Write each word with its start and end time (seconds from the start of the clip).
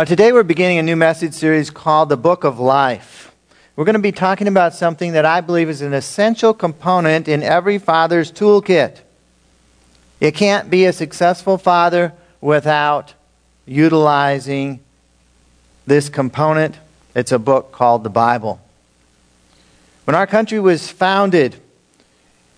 Uh, 0.00 0.04
today 0.06 0.32
we're 0.32 0.42
beginning 0.42 0.78
a 0.78 0.82
new 0.82 0.96
message 0.96 1.34
series 1.34 1.68
called 1.68 2.08
The 2.08 2.16
Book 2.16 2.44
of 2.44 2.58
Life. 2.58 3.34
We're 3.76 3.84
going 3.84 3.96
to 3.96 3.98
be 3.98 4.12
talking 4.12 4.48
about 4.48 4.72
something 4.72 5.12
that 5.12 5.26
I 5.26 5.42
believe 5.42 5.68
is 5.68 5.82
an 5.82 5.92
essential 5.92 6.54
component 6.54 7.28
in 7.28 7.42
every 7.42 7.76
father's 7.76 8.32
toolkit. 8.32 8.96
You 10.18 10.32
can't 10.32 10.70
be 10.70 10.86
a 10.86 10.94
successful 10.94 11.58
father 11.58 12.14
without 12.40 13.12
utilizing 13.66 14.80
this 15.86 16.08
component. 16.08 16.78
It's 17.14 17.30
a 17.30 17.38
book 17.38 17.70
called 17.70 18.02
the 18.02 18.08
Bible. 18.08 18.58
When 20.06 20.14
our 20.14 20.26
country 20.26 20.60
was 20.60 20.88
founded, 20.90 21.56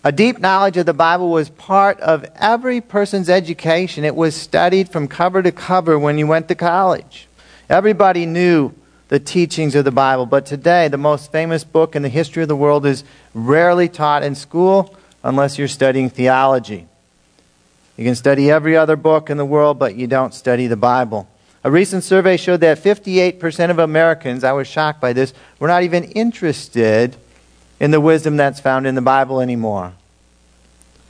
a 0.04 0.12
deep 0.12 0.38
knowledge 0.38 0.76
of 0.76 0.86
the 0.86 0.94
Bible 0.94 1.28
was 1.28 1.48
part 1.48 1.98
of 1.98 2.24
every 2.36 2.80
person's 2.80 3.28
education. 3.28 4.04
It 4.04 4.14
was 4.14 4.36
studied 4.36 4.88
from 4.90 5.08
cover 5.08 5.42
to 5.42 5.50
cover 5.50 5.98
when 5.98 6.18
you 6.18 6.28
went 6.28 6.46
to 6.46 6.54
college. 6.54 7.26
Everybody 7.72 8.26
knew 8.26 8.74
the 9.08 9.18
teachings 9.18 9.74
of 9.74 9.86
the 9.86 9.90
Bible, 9.90 10.26
but 10.26 10.44
today 10.44 10.88
the 10.88 10.98
most 10.98 11.32
famous 11.32 11.64
book 11.64 11.96
in 11.96 12.02
the 12.02 12.10
history 12.10 12.42
of 12.42 12.48
the 12.50 12.54
world 12.54 12.84
is 12.84 13.02
rarely 13.32 13.88
taught 13.88 14.22
in 14.22 14.34
school 14.34 14.94
unless 15.24 15.56
you're 15.56 15.68
studying 15.68 16.10
theology. 16.10 16.86
You 17.96 18.04
can 18.04 18.14
study 18.14 18.50
every 18.50 18.76
other 18.76 18.94
book 18.94 19.30
in 19.30 19.38
the 19.38 19.46
world, 19.46 19.78
but 19.78 19.96
you 19.96 20.06
don't 20.06 20.34
study 20.34 20.66
the 20.66 20.76
Bible. 20.76 21.26
A 21.64 21.70
recent 21.70 22.04
survey 22.04 22.36
showed 22.36 22.60
that 22.60 22.76
58% 22.76 23.70
of 23.70 23.78
Americans, 23.78 24.44
I 24.44 24.52
was 24.52 24.68
shocked 24.68 25.00
by 25.00 25.14
this, 25.14 25.32
were 25.58 25.68
not 25.68 25.82
even 25.82 26.04
interested 26.04 27.16
in 27.80 27.90
the 27.90 28.02
wisdom 28.02 28.36
that's 28.36 28.60
found 28.60 28.86
in 28.86 28.96
the 28.96 29.00
Bible 29.00 29.40
anymore. 29.40 29.94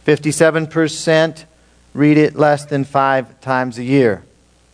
57% 0.06 1.44
read 1.92 2.18
it 2.18 2.36
less 2.36 2.64
than 2.66 2.84
five 2.84 3.40
times 3.40 3.78
a 3.78 3.82
year. 3.82 4.22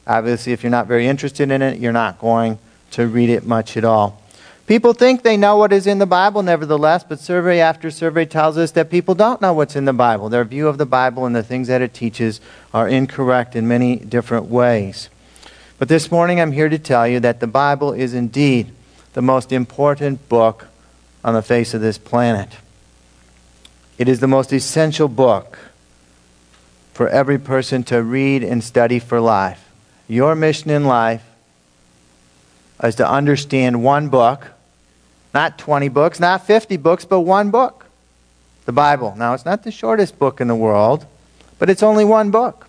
Obviously, 0.09 0.53
if 0.53 0.63
you're 0.63 0.71
not 0.71 0.87
very 0.87 1.07
interested 1.07 1.51
in 1.51 1.61
it, 1.61 1.79
you're 1.79 1.93
not 1.93 2.19
going 2.19 2.59
to 2.93 3.07
read 3.07 3.29
it 3.29 3.45
much 3.45 3.77
at 3.77 3.85
all. 3.85 4.23
People 4.67 4.93
think 4.93 5.23
they 5.23 5.37
know 5.37 5.57
what 5.57 5.73
is 5.73 5.87
in 5.87 5.99
the 5.99 6.07
Bible, 6.07 6.43
nevertheless, 6.43 7.05
but 7.05 7.21
survey 7.21 7.61
after 7.61 7.91
survey 7.91 8.25
tells 8.25 8.59
us 8.59 8.71
that 8.73 8.91
people 8.91 9.15
don't 9.15 9.41
know 9.41 9.53
what's 9.53 9.77
in 9.77 9.85
the 9.85 9.93
Bible. 9.93 10.29
Their 10.29 10.45
view 10.45 10.69
of 10.69 10.79
the 10.79 10.87
Bible 10.87 11.25
and 11.25 11.35
the 11.37 11.43
things 11.43 11.69
that 11.69 11.83
it 11.83 11.95
teaches 11.95 12.41
are 12.75 12.89
incorrect 12.89 13.55
in 13.55 13.69
many 13.69 13.97
different 13.97 14.47
ways. 14.47 15.09
But 15.79 15.89
this 15.89 16.11
morning 16.11 16.41
I'm 16.41 16.53
here 16.53 16.69
to 16.69 16.79
tell 16.79 17.07
you 17.07 17.21
that 17.21 17.41
the 17.41 17.47
Bible 17.47 17.93
is 17.93 18.13
indeed 18.13 18.71
the 19.13 19.23
most 19.23 19.53
important 19.53 20.29
book 20.29 20.67
on 21.25 21.35
the 21.35 21.43
face 21.43 21.73
of 21.73 21.81
this 21.81 21.99
planet. 21.99 22.57
It 23.97 24.09
is 24.09 24.21
the 24.21 24.27
most 24.27 24.53
essential 24.53 25.09
book 25.09 25.59
for 26.95 27.09
every 27.09 27.39
person 27.39 27.85
to 27.85 28.03
read 28.03 28.43
and 28.43 28.63
study 28.63 28.99
for 28.99 29.21
life. 29.21 29.68
Your 30.09 30.35
mission 30.35 30.71
in 30.71 30.85
life 30.85 31.23
is 32.83 32.95
to 32.97 33.09
understand 33.09 33.85
one 33.85 34.09
book, 34.09 34.49
not 35.35 35.59
20 35.59 35.89
books, 35.89 36.19
not 36.19 36.47
50 36.47 36.79
books, 36.79 37.05
but 37.05 37.21
one 37.21 37.51
book 37.51 37.85
the 38.65 38.73
Bible. 38.73 39.15
Now, 39.17 39.33
it's 39.33 39.47
not 39.47 39.63
the 39.63 39.71
shortest 39.71 40.19
book 40.19 40.43
in 40.43 40.49
the 40.49 40.55
world, 40.55 41.07
but 41.59 41.71
it's 41.71 41.83
only 41.83 42.05
one 42.05 42.31
book. 42.31 42.67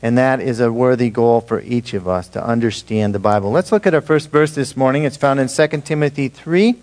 And 0.00 0.16
that 0.16 0.40
is 0.40 0.60
a 0.60 0.72
worthy 0.72 1.10
goal 1.10 1.42
for 1.42 1.60
each 1.60 1.92
of 1.92 2.08
us 2.08 2.26
to 2.28 2.42
understand 2.42 3.14
the 3.14 3.18
Bible. 3.18 3.50
Let's 3.50 3.70
look 3.70 3.86
at 3.86 3.92
our 3.92 4.00
first 4.00 4.30
verse 4.30 4.54
this 4.54 4.74
morning. 4.74 5.04
It's 5.04 5.18
found 5.18 5.40
in 5.40 5.48
2 5.48 5.82
Timothy 5.82 6.28
3 6.28 6.74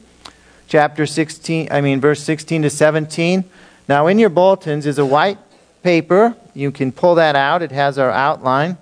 chapter 0.68 1.08
16, 1.08 1.70
I 1.72 1.82
mean, 1.82 2.00
verse 2.00 2.22
16 2.22 2.62
to 2.62 2.70
17. 2.70 3.44
Now, 3.88 4.06
in 4.06 4.20
your 4.20 4.30
bulletins 4.30 4.86
is 4.86 5.00
a 5.00 5.06
white 5.06 5.40
paper. 5.82 6.36
You 6.54 6.72
can 6.72 6.92
pull 6.92 7.16
that 7.16 7.36
out. 7.36 7.64
It 7.64 7.72
has 7.72 7.98
our 7.98 8.12
outline 8.12 8.78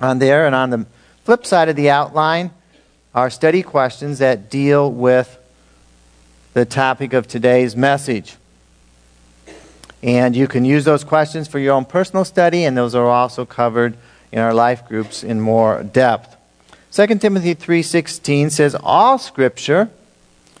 on 0.00 0.18
there. 0.18 0.46
And 0.46 0.54
on 0.54 0.70
the 0.70 0.86
flip 1.24 1.46
side 1.46 1.68
of 1.68 1.76
the 1.76 1.90
outline 1.90 2.50
are 3.14 3.30
study 3.30 3.62
questions 3.62 4.18
that 4.18 4.50
deal 4.50 4.90
with 4.90 5.38
the 6.54 6.64
topic 6.64 7.12
of 7.12 7.26
today's 7.26 7.76
message. 7.76 8.36
And 10.02 10.36
you 10.36 10.46
can 10.46 10.64
use 10.64 10.84
those 10.84 11.04
questions 11.04 11.48
for 11.48 11.58
your 11.58 11.74
own 11.74 11.84
personal 11.84 12.24
study, 12.24 12.64
and 12.64 12.76
those 12.76 12.94
are 12.94 13.06
also 13.06 13.44
covered 13.44 13.96
in 14.30 14.38
our 14.38 14.54
life 14.54 14.86
groups 14.86 15.24
in 15.24 15.40
more 15.40 15.82
depth. 15.82 16.36
2 16.92 17.20
Timothy 17.20 17.54
3:16 17.54 18.50
says 18.50 18.76
all 18.82 19.18
scripture 19.18 19.90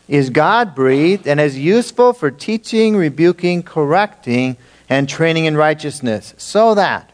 is 0.08 0.30
God 0.30 0.74
breathed 0.74 1.26
and 1.26 1.38
is 1.38 1.58
useful 1.58 2.12
for 2.12 2.30
teaching, 2.30 2.96
rebuking, 2.96 3.62
correcting, 3.62 4.56
and 4.88 5.08
training 5.08 5.44
in 5.44 5.56
righteousness, 5.56 6.34
so 6.38 6.74
that 6.74 7.07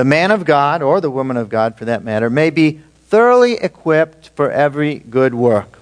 the 0.00 0.04
man 0.04 0.30
of 0.30 0.46
God, 0.46 0.80
or 0.80 0.98
the 0.98 1.10
woman 1.10 1.36
of 1.36 1.50
God 1.50 1.76
for 1.76 1.84
that 1.84 2.02
matter, 2.02 2.30
may 2.30 2.48
be 2.48 2.80
thoroughly 3.08 3.58
equipped 3.58 4.30
for 4.30 4.50
every 4.50 4.98
good 4.98 5.34
work. 5.34 5.78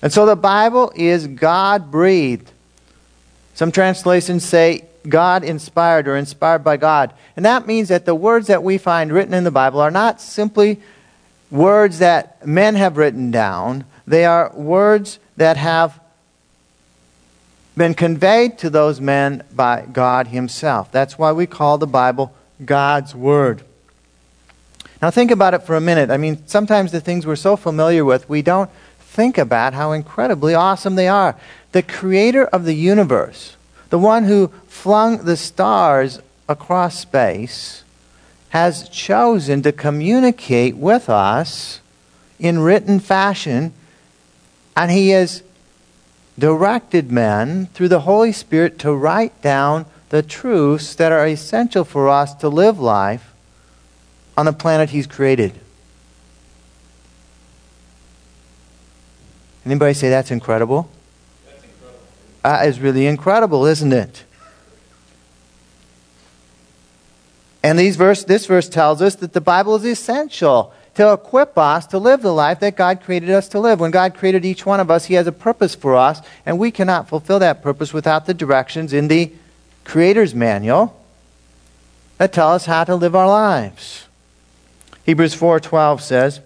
And 0.00 0.12
so 0.12 0.26
the 0.26 0.36
Bible 0.36 0.92
is 0.94 1.26
God 1.26 1.90
breathed. 1.90 2.52
Some 3.54 3.72
translations 3.72 4.44
say 4.44 4.84
God 5.08 5.42
inspired 5.42 6.06
or 6.06 6.14
inspired 6.14 6.62
by 6.62 6.76
God. 6.76 7.12
And 7.34 7.44
that 7.44 7.66
means 7.66 7.88
that 7.88 8.06
the 8.06 8.14
words 8.14 8.46
that 8.46 8.62
we 8.62 8.78
find 8.78 9.10
written 9.10 9.34
in 9.34 9.42
the 9.42 9.50
Bible 9.50 9.80
are 9.80 9.90
not 9.90 10.20
simply 10.20 10.80
words 11.50 11.98
that 11.98 12.46
men 12.46 12.76
have 12.76 12.96
written 12.96 13.32
down, 13.32 13.86
they 14.06 14.24
are 14.24 14.52
words 14.54 15.18
that 15.36 15.56
have 15.56 15.98
been 17.76 17.94
conveyed 17.94 18.58
to 18.58 18.70
those 18.70 19.00
men 19.00 19.42
by 19.52 19.84
God 19.92 20.28
Himself. 20.28 20.92
That's 20.92 21.18
why 21.18 21.32
we 21.32 21.46
call 21.46 21.76
the 21.76 21.88
Bible 21.88 22.32
God's 22.64 23.14
Word. 23.14 23.62
Now, 25.00 25.10
think 25.10 25.30
about 25.30 25.54
it 25.54 25.62
for 25.62 25.76
a 25.76 25.80
minute. 25.80 26.10
I 26.10 26.16
mean, 26.16 26.46
sometimes 26.46 26.92
the 26.92 27.00
things 27.00 27.26
we're 27.26 27.36
so 27.36 27.56
familiar 27.56 28.04
with, 28.04 28.28
we 28.28 28.42
don't 28.42 28.70
think 28.98 29.38
about 29.38 29.72
how 29.72 29.92
incredibly 29.92 30.54
awesome 30.54 30.94
they 30.94 31.08
are. 31.08 31.36
The 31.72 31.82
creator 31.82 32.44
of 32.46 32.64
the 32.64 32.74
universe, 32.74 33.56
the 33.88 33.98
one 33.98 34.24
who 34.24 34.48
flung 34.66 35.24
the 35.24 35.36
stars 35.36 36.20
across 36.48 36.98
space, 36.98 37.82
has 38.50 38.88
chosen 38.88 39.62
to 39.62 39.72
communicate 39.72 40.76
with 40.76 41.08
us 41.08 41.80
in 42.38 42.58
written 42.58 42.98
fashion 42.98 43.72
and 44.76 44.90
he 44.90 45.10
has 45.10 45.42
directed 46.38 47.12
men 47.12 47.66
through 47.74 47.88
the 47.88 48.00
Holy 48.00 48.32
Spirit 48.32 48.78
to 48.78 48.94
write 48.94 49.42
down 49.42 49.84
the 50.10 50.22
truths 50.22 50.94
that 50.96 51.12
are 51.12 51.26
essential 51.26 51.84
for 51.84 52.08
us 52.08 52.34
to 52.34 52.48
live 52.48 52.78
life 52.78 53.32
on 54.36 54.46
the 54.46 54.52
planet 54.52 54.90
he's 54.90 55.06
created. 55.06 55.58
Anybody 59.64 59.94
say 59.94 60.08
that's 60.08 60.30
incredible? 60.30 60.90
That's 61.46 61.64
incredible. 61.64 62.00
That 62.42 62.68
is 62.68 62.80
really 62.80 63.06
incredible, 63.06 63.66
isn't 63.66 63.92
it? 63.92 64.24
And 67.62 67.78
these 67.78 67.96
verse, 67.96 68.24
this 68.24 68.46
verse 68.46 68.68
tells 68.68 69.02
us 69.02 69.16
that 69.16 69.32
the 69.32 69.40
Bible 69.40 69.76
is 69.76 69.84
essential 69.84 70.72
to 70.94 71.12
equip 71.12 71.56
us 71.56 71.86
to 71.88 71.98
live 71.98 72.22
the 72.22 72.32
life 72.32 72.60
that 72.60 72.74
God 72.74 73.00
created 73.02 73.30
us 73.30 73.48
to 73.48 73.60
live. 73.60 73.78
When 73.78 73.90
God 73.90 74.14
created 74.14 74.44
each 74.44 74.66
one 74.66 74.80
of 74.80 74.90
us, 74.90 75.04
He 75.04 75.14
has 75.14 75.26
a 75.26 75.32
purpose 75.32 75.74
for 75.74 75.94
us, 75.94 76.20
and 76.44 76.58
we 76.58 76.70
cannot 76.70 77.08
fulfill 77.08 77.38
that 77.38 77.62
purpose 77.62 77.92
without 77.92 78.26
the 78.26 78.34
directions 78.34 78.92
in 78.92 79.08
the 79.08 79.32
Creator's 79.84 80.34
Manual 80.34 80.96
that 82.18 82.32
tell 82.32 82.52
us 82.52 82.66
how 82.66 82.84
to 82.84 82.94
live 82.94 83.16
our 83.16 83.28
lives. 83.28 84.06
Hebrews 85.04 85.34
4:12 85.34 86.02
says, 86.02 86.40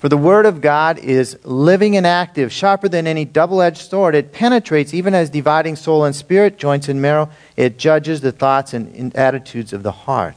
"For 0.00 0.08
the 0.08 0.16
word 0.16 0.44
of 0.44 0.60
God 0.60 0.98
is 0.98 1.38
living 1.44 1.96
and 1.96 2.06
active, 2.06 2.52
sharper 2.52 2.88
than 2.88 3.06
any 3.06 3.24
double-edged 3.24 3.88
sword. 3.88 4.14
It 4.14 4.32
penetrates 4.32 4.92
even 4.92 5.14
as 5.14 5.30
dividing 5.30 5.76
soul 5.76 6.04
and 6.04 6.14
spirit, 6.14 6.58
joints 6.58 6.88
and 6.88 7.00
marrow. 7.00 7.30
It 7.56 7.78
judges 7.78 8.20
the 8.20 8.32
thoughts 8.32 8.74
and 8.74 9.14
attitudes 9.16 9.72
of 9.72 9.82
the 9.82 9.92
heart." 9.92 10.36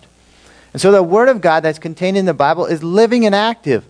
And 0.74 0.81
so 0.81 0.92
the 0.92 1.04
Word 1.04 1.28
of 1.28 1.42
God 1.42 1.64
that's 1.64 1.80
contained 1.80 2.18
in 2.18 2.26
the 2.26 2.34
Bible 2.34 2.66
is 2.66 2.81
living 2.81 3.25
and 3.25 3.36
active. 3.36 3.84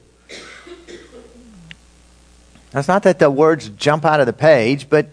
It's 2.73 2.88
not 2.88 3.03
that 3.03 3.19
the 3.19 3.29
words 3.29 3.69
jump 3.69 4.05
out 4.05 4.19
of 4.21 4.25
the 4.25 4.33
page, 4.33 4.88
but 4.89 5.07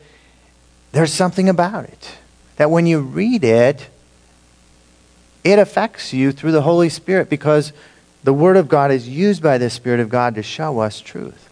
there's 0.93 1.13
something 1.13 1.49
about 1.49 1.85
it. 1.85 2.11
That 2.59 2.71
when 2.71 2.87
you 2.87 3.01
read 3.01 3.45
it, 3.45 3.89
it 5.43 5.59
affects 5.59 6.13
you 6.13 6.33
through 6.33 6.53
the 6.53 6.63
Holy 6.63 6.89
Spirit 6.89 7.31
because 7.31 7.73
the 8.25 8.35
Word 8.35 8.57
of 8.57 8.69
God 8.69 8.91
is 8.91 9.09
used 9.09 9.43
by 9.43 9.59
the 9.59 9.71
Spirit 9.71 10.01
of 10.01 10.09
God 10.09 10.35
to 10.35 10.43
show 10.43 10.81
us 10.81 11.01
truth. 11.01 11.49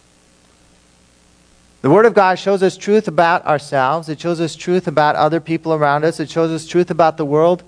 The 1.81 1.89
Word 1.89 2.05
of 2.05 2.13
God 2.13 2.37
shows 2.37 2.61
us 2.61 2.75
truth 2.75 3.07
about 3.07 3.45
ourselves, 3.45 4.09
it 4.09 4.19
shows 4.19 4.41
us 4.41 4.55
truth 4.55 4.87
about 4.87 5.15
other 5.15 5.39
people 5.39 5.73
around 5.73 6.03
us, 6.03 6.19
it 6.19 6.29
shows 6.29 6.51
us 6.51 6.67
truth 6.67 6.91
about 6.91 7.17
the 7.17 7.25
world 7.25 7.63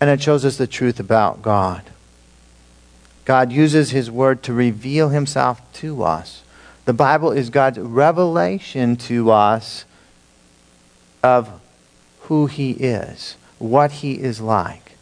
and 0.00 0.08
it 0.08 0.22
shows 0.22 0.44
us 0.44 0.56
the 0.56 0.66
truth 0.66 0.98
about 0.98 1.42
God. 1.42 1.82
God 3.24 3.52
uses 3.52 3.90
His 3.90 4.10
Word 4.10 4.42
to 4.44 4.52
reveal 4.52 5.10
Himself 5.10 5.60
to 5.74 6.02
us. 6.02 6.42
The 6.84 6.92
Bible 6.92 7.32
is 7.32 7.50
God's 7.50 7.78
revelation 7.78 8.96
to 8.96 9.30
us 9.30 9.84
of 11.22 11.60
who 12.24 12.46
He 12.46 12.72
is, 12.72 13.36
what 13.58 13.92
He 13.92 14.14
is 14.14 14.40
like, 14.40 14.92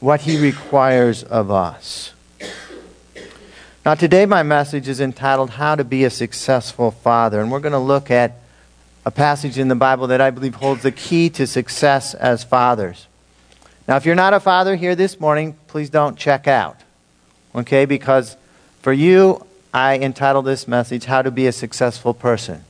what 0.00 0.22
He 0.22 0.40
requires 0.40 1.22
of 1.22 1.50
us. 1.50 2.12
Now, 3.84 3.94
today 3.94 4.26
my 4.26 4.42
message 4.42 4.88
is 4.88 5.00
entitled 5.00 5.50
How 5.50 5.74
to 5.74 5.84
Be 5.84 6.04
a 6.04 6.10
Successful 6.10 6.90
Father, 6.90 7.40
and 7.40 7.50
we're 7.50 7.60
going 7.60 7.72
to 7.72 7.78
look 7.78 8.10
at 8.10 8.36
a 9.06 9.10
passage 9.10 9.58
in 9.58 9.68
the 9.68 9.74
Bible 9.74 10.08
that 10.08 10.20
I 10.20 10.30
believe 10.30 10.56
holds 10.56 10.82
the 10.82 10.92
key 10.92 11.30
to 11.30 11.46
success 11.46 12.14
as 12.14 12.44
fathers. 12.44 13.06
Now, 13.88 13.96
if 13.96 14.04
you're 14.04 14.14
not 14.14 14.34
a 14.34 14.40
father 14.40 14.76
here 14.76 14.94
this 14.94 15.18
morning, 15.18 15.56
please 15.66 15.88
don't 15.88 16.18
check 16.18 16.46
out. 16.46 16.76
Okay? 17.54 17.86
Because 17.86 18.36
for 18.82 18.92
you, 18.92 19.46
I 19.72 19.98
entitled 19.98 20.44
this 20.44 20.68
message, 20.68 21.06
How 21.06 21.22
to 21.22 21.30
Be 21.30 21.46
a 21.46 21.52
Successful 21.52 22.12
Person. 22.12 22.64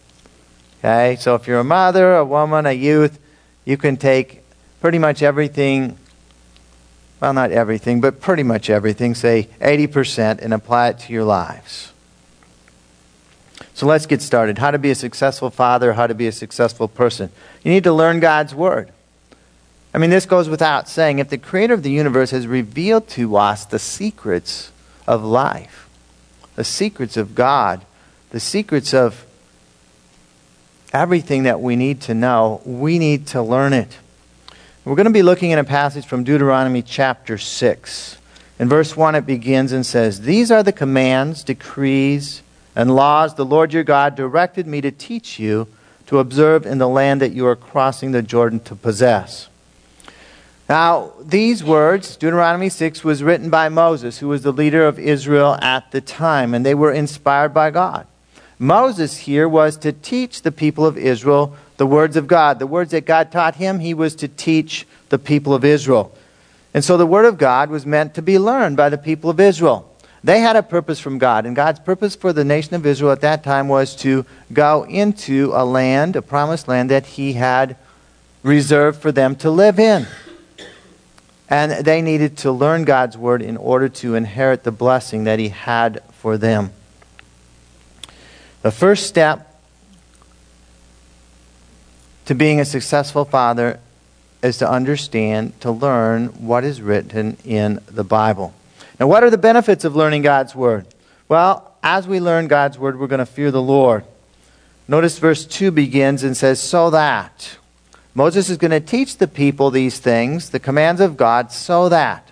Okay? 0.79 1.17
So 1.19 1.35
if 1.35 1.47
you're 1.47 1.61
a 1.61 1.65
mother, 1.65 2.15
a 2.15 2.25
woman, 2.25 2.67
a 2.67 2.73
youth, 2.73 3.19
you 3.71 3.77
can 3.77 3.97
take 3.97 4.43
pretty 4.81 4.99
much 4.99 5.23
everything, 5.23 5.97
well, 7.21 7.33
not 7.33 7.53
everything, 7.53 8.01
but 8.01 8.21
pretty 8.21 8.43
much 8.43 8.69
everything, 8.69 9.15
say 9.15 9.49
80%, 9.61 10.41
and 10.41 10.53
apply 10.53 10.89
it 10.89 10.99
to 10.99 11.13
your 11.13 11.23
lives. 11.23 11.93
So 13.75 13.87
let's 13.87 14.07
get 14.07 14.23
started. 14.23 14.59
How 14.59 14.73
to 14.73 14.79
be 14.79 14.91
a 14.91 14.97
successful 14.97 15.51
father, 15.51 15.93
how 15.93 16.09
to 16.09 16.15
be 16.15 16.27
a 16.27 16.33
successful 16.33 16.89
person. 16.89 17.31
You 17.63 17.71
need 17.71 17.85
to 17.85 17.93
learn 17.93 18.19
God's 18.19 18.57
Word. 18.57 18.91
I 19.95 19.99
mean, 19.99 20.11
this 20.11 20.27
goes 20.27 20.49
without 20.49 20.89
saying. 20.89 21.21
If 21.21 21.29
the 21.29 21.39
Creator 21.39 21.75
of 21.75 21.85
the 21.85 21.93
universe 21.93 22.33
has 22.33 22.49
revealed 22.49 23.07
to 23.11 23.37
us 23.37 23.65
the 23.65 23.79
secrets 23.79 24.73
of 25.07 25.23
life, 25.23 25.89
the 26.57 26.65
secrets 26.65 27.17
of 27.17 27.37
God, 27.37 27.85
the 28.31 28.41
secrets 28.41 28.93
of 28.93 29.25
everything 30.93 31.45
that 31.45 31.61
we 31.61 31.77
need 31.77 32.01
to 32.03 32.15
know, 32.15 32.61
we 32.65 32.99
need 32.99 33.29
to 33.29 33.43
learn 33.43 33.73
it. 33.73 33.99
We're 34.85 34.97
going 34.97 35.07
to 35.07 35.13
be 35.13 35.23
looking 35.23 35.53
at 35.53 35.59
a 35.59 35.65
passage 35.65 36.07
from 36.07 36.25
Deuteronomy 36.25 36.83
chapter 36.83 37.39
6. 37.39 38.19
In 38.59 38.69
verse 38.69 38.97
1, 38.97 39.15
it 39.15 39.27
begins 39.27 39.73
and 39.73 39.85
says, 39.87 40.23
These 40.23 40.51
are 40.51 40.63
the 40.63 40.73
commands, 40.73 41.45
decrees, 41.45 42.43
and 42.75 42.95
laws 42.95 43.35
the 43.35 43.45
Lord 43.45 43.73
your 43.73 43.85
God 43.85 44.17
directed 44.17 44.67
me 44.67 44.81
to 44.81 44.91
teach 44.91 45.39
you 45.39 45.69
to 46.07 46.19
observe 46.19 46.67
in 46.67 46.79
the 46.79 46.89
land 46.89 47.21
that 47.21 47.33
you 47.33 47.47
are 47.47 47.57
crossing 47.57 48.13
the 48.13 48.23
Jordan 48.23 48.61
to 48.61 48.75
possess. 48.75 49.49
Now, 50.69 51.13
these 51.21 51.65
words, 51.65 52.17
Deuteronomy 52.17 52.69
6, 52.69 53.03
was 53.03 53.23
written 53.23 53.51
by 53.51 53.69
Moses, 53.69 54.19
who 54.19 54.29
was 54.29 54.43
the 54.43 54.53
leader 54.53 54.87
of 54.87 54.99
Israel 54.99 55.57
at 55.61 55.91
the 55.91 56.01
time, 56.01 56.55
and 56.55 56.65
they 56.65 56.75
were 56.75 56.93
inspired 56.93 57.53
by 57.53 57.71
God. 57.71 58.07
Moses 58.61 59.17
here 59.17 59.49
was 59.49 59.79
to 59.79 59.91
teach 59.91 60.43
the 60.43 60.53
people 60.53 60.85
of 60.85 60.99
Israel 60.99 61.57
the 61.79 61.87
words 61.87 62.15
of 62.15 62.27
God. 62.27 62.59
The 62.59 62.67
words 62.67 62.91
that 62.91 63.07
God 63.07 63.33
taught 63.33 63.55
him, 63.57 63.79
he 63.79 63.95
was 63.95 64.15
to 64.17 64.29
teach 64.29 64.87
the 65.09 65.19
people 65.19 65.55
of 65.55 65.65
Israel. 65.65 66.15
And 66.75 66.85
so 66.85 66.99
the 66.99 67.07
Word 67.07 67.25
of 67.25 67.39
God 67.39 67.71
was 67.71 67.87
meant 67.87 68.15
to 68.15 68.23
be 68.23 68.39
learned 68.39 68.77
by 68.77 68.91
the 68.91 68.99
people 68.99 69.31
of 69.31 69.41
Israel. 69.41 69.91
They 70.23 70.41
had 70.41 70.57
a 70.57 70.63
purpose 70.63 71.01
from 71.01 71.17
God, 71.17 71.47
and 71.47 71.57
God's 71.57 71.81
purpose 71.81 72.15
for 72.15 72.35
the 72.35 72.45
nation 72.45 72.75
of 72.75 72.85
Israel 72.85 73.13
at 73.13 73.23
that 73.23 73.43
time 73.43 73.67
was 73.67 73.97
to 73.97 74.27
go 74.53 74.83
into 74.85 75.53
a 75.55 75.65
land, 75.65 76.15
a 76.15 76.21
promised 76.21 76.69
land 76.69 76.91
that 76.91 77.07
He 77.07 77.33
had 77.33 77.77
reserved 78.43 79.01
for 79.01 79.11
them 79.11 79.37
to 79.37 79.51
live 79.51 79.79
in. 79.79 80.07
And 81.49 81.85
they 81.85 82.03
needed 82.03 82.37
to 82.39 82.53
learn 82.53 82.85
God's 82.85 83.17
word 83.17 83.41
in 83.41 83.57
order 83.57 83.89
to 83.89 84.15
inherit 84.17 84.65
the 84.65 84.71
blessing 84.71 85.25
that 85.25 85.39
He 85.39 85.49
had 85.49 86.03
for 86.13 86.37
them. 86.37 86.73
The 88.63 88.71
first 88.71 89.07
step 89.07 89.47
to 92.27 92.35
being 92.35 92.61
a 92.61 92.65
successful 92.65 93.25
father 93.25 93.81
is 94.43 94.59
to 94.59 94.71
understand, 94.71 95.59
to 95.61 95.71
learn 95.71 96.29
what 96.29 96.65
is 96.65 96.81
written 96.81 97.37
in 97.45 97.81
the 97.87 98.05
Bible. 98.05 98.55
Now, 98.99 99.07
what 99.07 99.25
are 99.25 99.31
the 99.31 99.39
benefits 99.39 99.85
of 99.85 99.97
learning 99.97 100.23
God's 100.23 100.55
Word? 100.55 100.87
Well, 101.29 101.75
as 101.83 102.07
we 102.07 102.21
learn 102.21 102.49
God's 102.49 102.79
Word, 102.79 102.99
we're 102.99 103.07
going 103.07 103.19
to 103.21 103.27
fear 103.27 103.51
the 103.51 103.63
Lord. 103.63 104.05
Notice 104.89 105.19
verse 105.19 105.47
2 105.47 105.71
begins 105.71 106.23
and 106.23 106.37
says, 106.37 106.61
So 106.61 106.91
that. 106.91 107.57
Moses 108.15 108.51
is 108.51 108.59
going 108.59 108.73
to 108.73 108.81
teach 108.81 109.19
the 109.19 109.29
people 109.29 109.71
these 109.71 109.99
things, 109.99 110.51
the 110.51 110.61
commands 110.61 111.01
of 111.01 111.17
God, 111.17 111.53
so 111.53 111.89
that. 111.89 112.30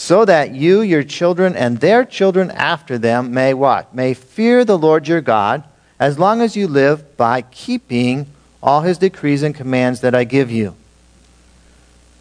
So 0.00 0.24
that 0.24 0.54
you, 0.54 0.80
your 0.80 1.02
children, 1.02 1.54
and 1.54 1.78
their 1.78 2.06
children 2.06 2.50
after 2.52 2.96
them 2.96 3.34
may 3.34 3.52
what? 3.52 3.94
May 3.94 4.14
fear 4.14 4.64
the 4.64 4.78
Lord 4.78 5.06
your 5.06 5.20
God 5.20 5.62
as 5.98 6.18
long 6.18 6.40
as 6.40 6.56
you 6.56 6.68
live 6.68 7.18
by 7.18 7.42
keeping 7.42 8.26
all 8.62 8.80
his 8.80 8.96
decrees 8.96 9.42
and 9.42 9.54
commands 9.54 10.00
that 10.00 10.14
I 10.14 10.24
give 10.24 10.50
you. 10.50 10.74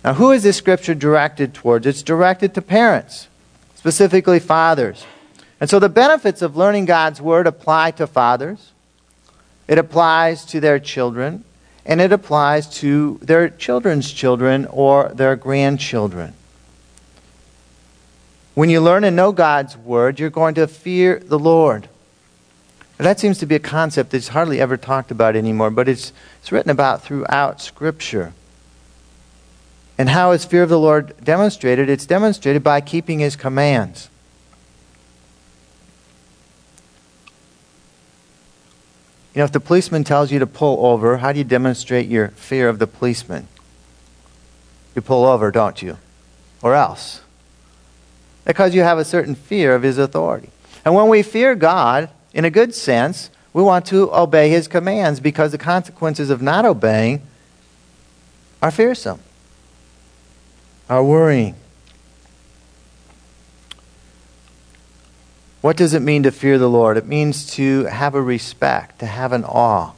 Now, 0.03 0.13
who 0.13 0.31
is 0.31 0.43
this 0.43 0.57
scripture 0.57 0.93
directed 0.93 1.53
towards? 1.53 1.87
It's 1.87 2.03
directed 2.03 2.53
to 2.55 2.61
parents 2.61 3.29
specifically 3.75 4.39
fathers. 4.39 5.05
And 5.61 5.69
so 5.69 5.79
the 5.79 5.87
benefits 5.87 6.41
of 6.41 6.57
learning 6.57 6.83
God's 6.83 7.21
Word 7.21 7.47
apply 7.47 7.91
to 7.91 8.07
fathers, 8.07 8.73
it 9.69 9.77
applies 9.77 10.43
to 10.47 10.59
their 10.59 10.79
children, 10.79 11.45
and 11.85 12.01
it 12.01 12.11
applies 12.11 12.67
to 12.79 13.19
their 13.21 13.47
children's 13.47 14.11
children 14.11 14.65
or 14.65 15.13
their 15.13 15.37
grandchildren. 15.37 16.33
When 18.55 18.69
you 18.69 18.81
learn 18.81 19.03
and 19.03 19.15
know 19.15 19.31
God's 19.31 19.77
Word, 19.77 20.19
you're 20.19 20.29
going 20.29 20.55
to 20.55 20.67
fear 20.67 21.19
the 21.19 21.39
Lord. 21.39 21.87
Now, 22.99 23.05
that 23.05 23.19
seems 23.19 23.37
to 23.37 23.45
be 23.45 23.55
a 23.55 23.59
concept 23.59 24.11
that's 24.11 24.29
hardly 24.29 24.59
ever 24.59 24.75
talked 24.75 25.11
about 25.11 25.35
anymore, 25.35 25.69
but 25.69 25.87
it's, 25.87 26.11
it's 26.41 26.51
written 26.51 26.69
about 26.69 27.01
throughout 27.01 27.61
Scripture. 27.61 28.33
And 29.97 30.09
how 30.09 30.31
is 30.31 30.43
fear 30.45 30.63
of 30.63 30.69
the 30.69 30.79
Lord 30.79 31.13
demonstrated? 31.23 31.89
It's 31.89 32.05
demonstrated 32.05 32.63
by 32.63 32.81
keeping 32.81 33.19
his 33.19 33.35
commands. 33.35 34.09
You 39.33 39.39
know, 39.39 39.45
if 39.45 39.51
the 39.51 39.59
policeman 39.59 40.03
tells 40.03 40.31
you 40.31 40.39
to 40.39 40.47
pull 40.47 40.85
over, 40.85 41.17
how 41.17 41.31
do 41.31 41.37
you 41.37 41.45
demonstrate 41.45 42.07
your 42.07 42.29
fear 42.29 42.67
of 42.67 42.79
the 42.79 42.87
policeman? 42.87 43.47
You 44.95 45.01
pull 45.01 45.23
over, 45.25 45.51
don't 45.51 45.81
you? 45.81 45.97
Or 46.61 46.75
else. 46.75 47.21
Because 48.49 48.73
you 48.73 48.81
have 48.81 48.97
a 48.97 49.05
certain 49.05 49.35
fear 49.35 49.75
of 49.75 49.83
his 49.83 49.99
authority. 49.99 50.49
And 50.83 50.95
when 50.95 51.07
we 51.07 51.21
fear 51.21 51.53
God, 51.53 52.09
in 52.33 52.45
a 52.45 52.49
good 52.49 52.73
sense, 52.73 53.29
we 53.53 53.61
want 53.61 53.85
to 53.85 54.11
obey 54.11 54.49
his 54.49 54.67
commands 54.67 55.19
because 55.19 55.51
the 55.51 55.59
consequences 55.59 56.31
of 56.31 56.41
not 56.41 56.65
obeying 56.65 57.21
are 58.59 58.71
fearsome 58.71 59.19
are 60.89 61.03
worrying. 61.03 61.53
What 65.61 65.77
does 65.77 65.94
it 65.94 65.99
mean 65.99 66.23
to 66.23 66.31
fear 66.31 66.57
the 66.57 66.68
Lord? 66.68 66.97
It 66.97 67.06
means 67.06 67.45
to 67.51 67.83
have 67.83 68.15
a 68.15 68.21
respect, 68.21 68.97
to 68.97 69.06
have 69.06 69.31
an 69.31 69.44
awe. 69.44 69.91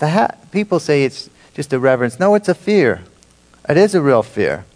Ha- 0.00 0.36
people 0.52 0.78
say 0.78 1.02
it's 1.02 1.28
just 1.52 1.72
a 1.72 1.80
reverence. 1.80 2.20
No, 2.20 2.36
it's 2.36 2.48
a 2.48 2.54
fear. 2.54 3.02
It 3.68 3.76
is 3.76 3.92
a 3.96 4.00
real 4.00 4.22
fear. 4.22 4.66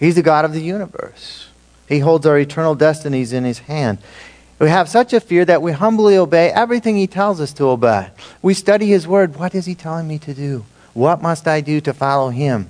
He's 0.00 0.16
the 0.16 0.22
God 0.22 0.44
of 0.44 0.52
the 0.52 0.62
universe. 0.62 1.47
He 1.88 2.00
holds 2.00 2.26
our 2.26 2.38
eternal 2.38 2.74
destinies 2.74 3.32
in 3.32 3.44
His 3.44 3.60
hand. 3.60 3.98
We 4.58 4.68
have 4.68 4.88
such 4.88 5.12
a 5.12 5.20
fear 5.20 5.44
that 5.44 5.62
we 5.62 5.72
humbly 5.72 6.16
obey 6.16 6.50
everything 6.50 6.96
He 6.96 7.06
tells 7.06 7.40
us 7.40 7.52
to 7.54 7.64
obey. 7.64 8.10
We 8.42 8.54
study 8.54 8.86
His 8.86 9.06
Word. 9.06 9.36
What 9.36 9.54
is 9.54 9.66
He 9.66 9.74
telling 9.74 10.06
me 10.08 10.18
to 10.20 10.34
do? 10.34 10.64
What 10.94 11.22
must 11.22 11.46
I 11.48 11.60
do 11.60 11.80
to 11.80 11.94
follow 11.94 12.30
Him? 12.30 12.68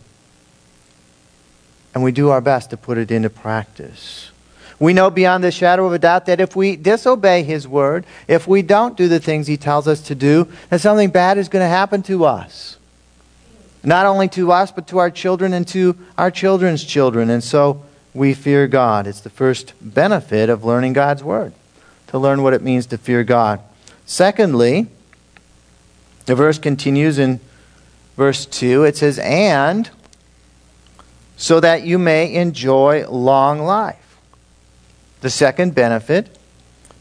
and 1.98 2.04
we 2.04 2.12
do 2.12 2.28
our 2.28 2.40
best 2.40 2.70
to 2.70 2.76
put 2.76 2.96
it 2.96 3.10
into 3.10 3.28
practice. 3.28 4.30
We 4.78 4.92
know 4.92 5.10
beyond 5.10 5.42
the 5.42 5.50
shadow 5.50 5.84
of 5.84 5.92
a 5.92 5.98
doubt 5.98 6.26
that 6.26 6.40
if 6.40 6.54
we 6.54 6.76
disobey 6.76 7.42
His 7.42 7.66
word, 7.66 8.06
if 8.28 8.46
we 8.46 8.62
don't 8.62 8.96
do 8.96 9.08
the 9.08 9.18
things 9.18 9.48
He 9.48 9.56
tells 9.56 9.88
us 9.88 10.00
to 10.02 10.14
do, 10.14 10.46
that 10.70 10.80
something 10.80 11.10
bad 11.10 11.38
is 11.38 11.48
going 11.48 11.64
to 11.64 11.68
happen 11.68 12.02
to 12.04 12.24
us. 12.24 12.76
Not 13.82 14.06
only 14.06 14.28
to 14.28 14.52
us, 14.52 14.70
but 14.70 14.86
to 14.88 14.98
our 14.98 15.10
children 15.10 15.52
and 15.52 15.66
to 15.68 15.96
our 16.16 16.30
children's 16.30 16.84
children. 16.84 17.30
And 17.30 17.42
so 17.42 17.82
we 18.14 18.34
fear 18.34 18.66
God. 18.66 19.06
It's 19.06 19.20
the 19.20 19.30
first 19.30 19.74
benefit 19.80 20.48
of 20.48 20.64
learning 20.64 20.92
God's 20.94 21.22
word, 21.22 21.52
to 22.08 22.18
learn 22.18 22.42
what 22.42 22.54
it 22.54 22.62
means 22.62 22.86
to 22.86 22.98
fear 22.98 23.24
God. 23.24 23.60
Secondly, 24.06 24.88
the 26.26 26.34
verse 26.34 26.58
continues 26.58 27.18
in 27.18 27.40
verse 28.16 28.44
2. 28.46 28.84
It 28.84 28.96
says, 28.96 29.18
And 29.18 29.90
so 31.36 31.60
that 31.60 31.82
you 31.82 31.98
may 31.98 32.34
enjoy 32.34 33.08
long 33.08 33.60
life. 33.60 34.18
The 35.20 35.30
second 35.30 35.74
benefit 35.74 36.36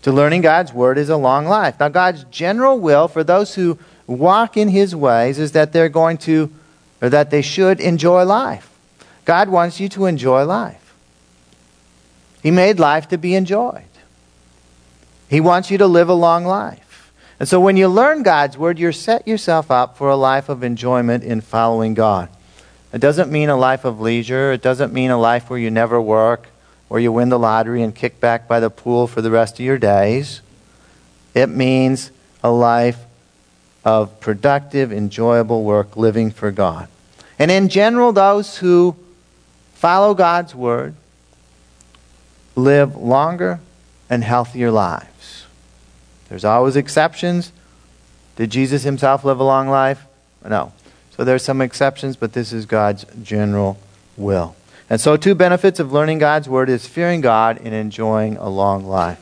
to 0.03 0.11
learning 0.11 0.41
God's 0.41 0.71
Word 0.71 0.97
is 0.97 1.09
a 1.09 1.17
long 1.17 1.45
life. 1.45 1.79
Now, 1.79 1.89
God's 1.89 2.23
general 2.25 2.79
will 2.79 3.07
for 3.07 3.23
those 3.23 3.55
who 3.55 3.77
walk 4.05 4.55
in 4.55 4.69
His 4.69 4.95
ways 4.95 5.39
is 5.39 5.51
that 5.51 5.73
they're 5.73 5.89
going 5.89 6.17
to, 6.19 6.51
or 7.01 7.09
that 7.09 7.29
they 7.29 7.41
should 7.41 7.79
enjoy 7.79 8.23
life. 8.23 8.69
God 9.25 9.49
wants 9.49 9.79
you 9.79 9.89
to 9.89 10.05
enjoy 10.05 10.45
life. 10.45 10.86
He 12.43 12.51
made 12.51 12.79
life 12.79 13.07
to 13.09 13.17
be 13.17 13.35
enjoyed. 13.35 13.83
He 15.29 15.41
wants 15.41 15.69
you 15.69 15.77
to 15.79 15.87
live 15.87 16.09
a 16.09 16.13
long 16.13 16.45
life. 16.45 17.11
And 17.39 17.47
so 17.47 17.59
when 17.59 17.77
you 17.77 17.87
learn 17.87 18.23
God's 18.23 18.57
Word, 18.57 18.79
you 18.79 18.91
set 18.91 19.27
yourself 19.27 19.69
up 19.69 19.97
for 19.97 20.09
a 20.09 20.15
life 20.15 20.49
of 20.49 20.63
enjoyment 20.63 21.23
in 21.23 21.41
following 21.41 21.93
God. 21.93 22.29
It 22.93 22.99
doesn't 22.99 23.31
mean 23.31 23.49
a 23.49 23.57
life 23.57 23.85
of 23.85 23.99
leisure. 23.99 24.51
It 24.53 24.61
doesn't 24.61 24.93
mean 24.93 25.11
a 25.11 25.17
life 25.17 25.49
where 25.49 25.59
you 25.59 25.69
never 25.69 26.01
work. 26.01 26.47
or 26.89 26.99
you 26.99 27.11
win 27.11 27.29
the 27.29 27.39
lottery 27.39 27.81
and 27.81 27.93
kick 27.93 28.19
back 28.19 28.47
by 28.47 28.59
the 28.59 28.69
pool 28.69 29.07
for 29.07 29.21
the 29.21 29.31
rest 29.31 29.59
of 29.59 29.65
your 29.65 29.77
days. 29.77 30.41
It 31.33 31.47
means 31.47 32.11
a 32.43 32.49
life 32.49 33.05
of 33.83 34.19
productive, 34.19 34.91
enjoyable 34.91 35.63
work 35.63 35.97
living 35.97 36.31
for 36.31 36.51
God. 36.51 36.87
And 37.37 37.51
in 37.51 37.69
general, 37.69 38.13
those 38.13 38.57
who 38.57 38.95
follow 39.73 40.13
God's 40.13 40.55
word 40.55 40.95
live 42.57 42.95
longer 42.95 43.59
and 44.09 44.23
healthier 44.23 44.71
lives. 44.71 45.45
There's 46.27 46.43
always 46.43 46.75
exceptions. 46.75 47.53
Did 48.35 48.49
Jesus 48.49 48.83
himself 48.83 49.23
live 49.23 49.39
a 49.39 49.43
long 49.43 49.69
life? 49.69 50.05
No. 50.45 50.73
So 51.15 51.23
there's 51.23 51.43
some 51.43 51.61
exceptions, 51.61 52.15
but 52.15 52.33
this 52.33 52.51
is 52.51 52.65
God's 52.65 53.05
general 53.23 53.77
will. 54.17 54.55
And 54.89 55.01
so, 55.01 55.17
two 55.17 55.35
benefits 55.35 55.79
of 55.79 55.91
learning 55.91 56.19
God's 56.19 56.47
word 56.47 56.69
is 56.69 56.87
fearing 56.87 57.19
God 57.19 57.59
and 57.61 57.73
enjoying 57.73 58.37
a 58.37 58.47
long 58.47 58.85
life. 58.85 59.21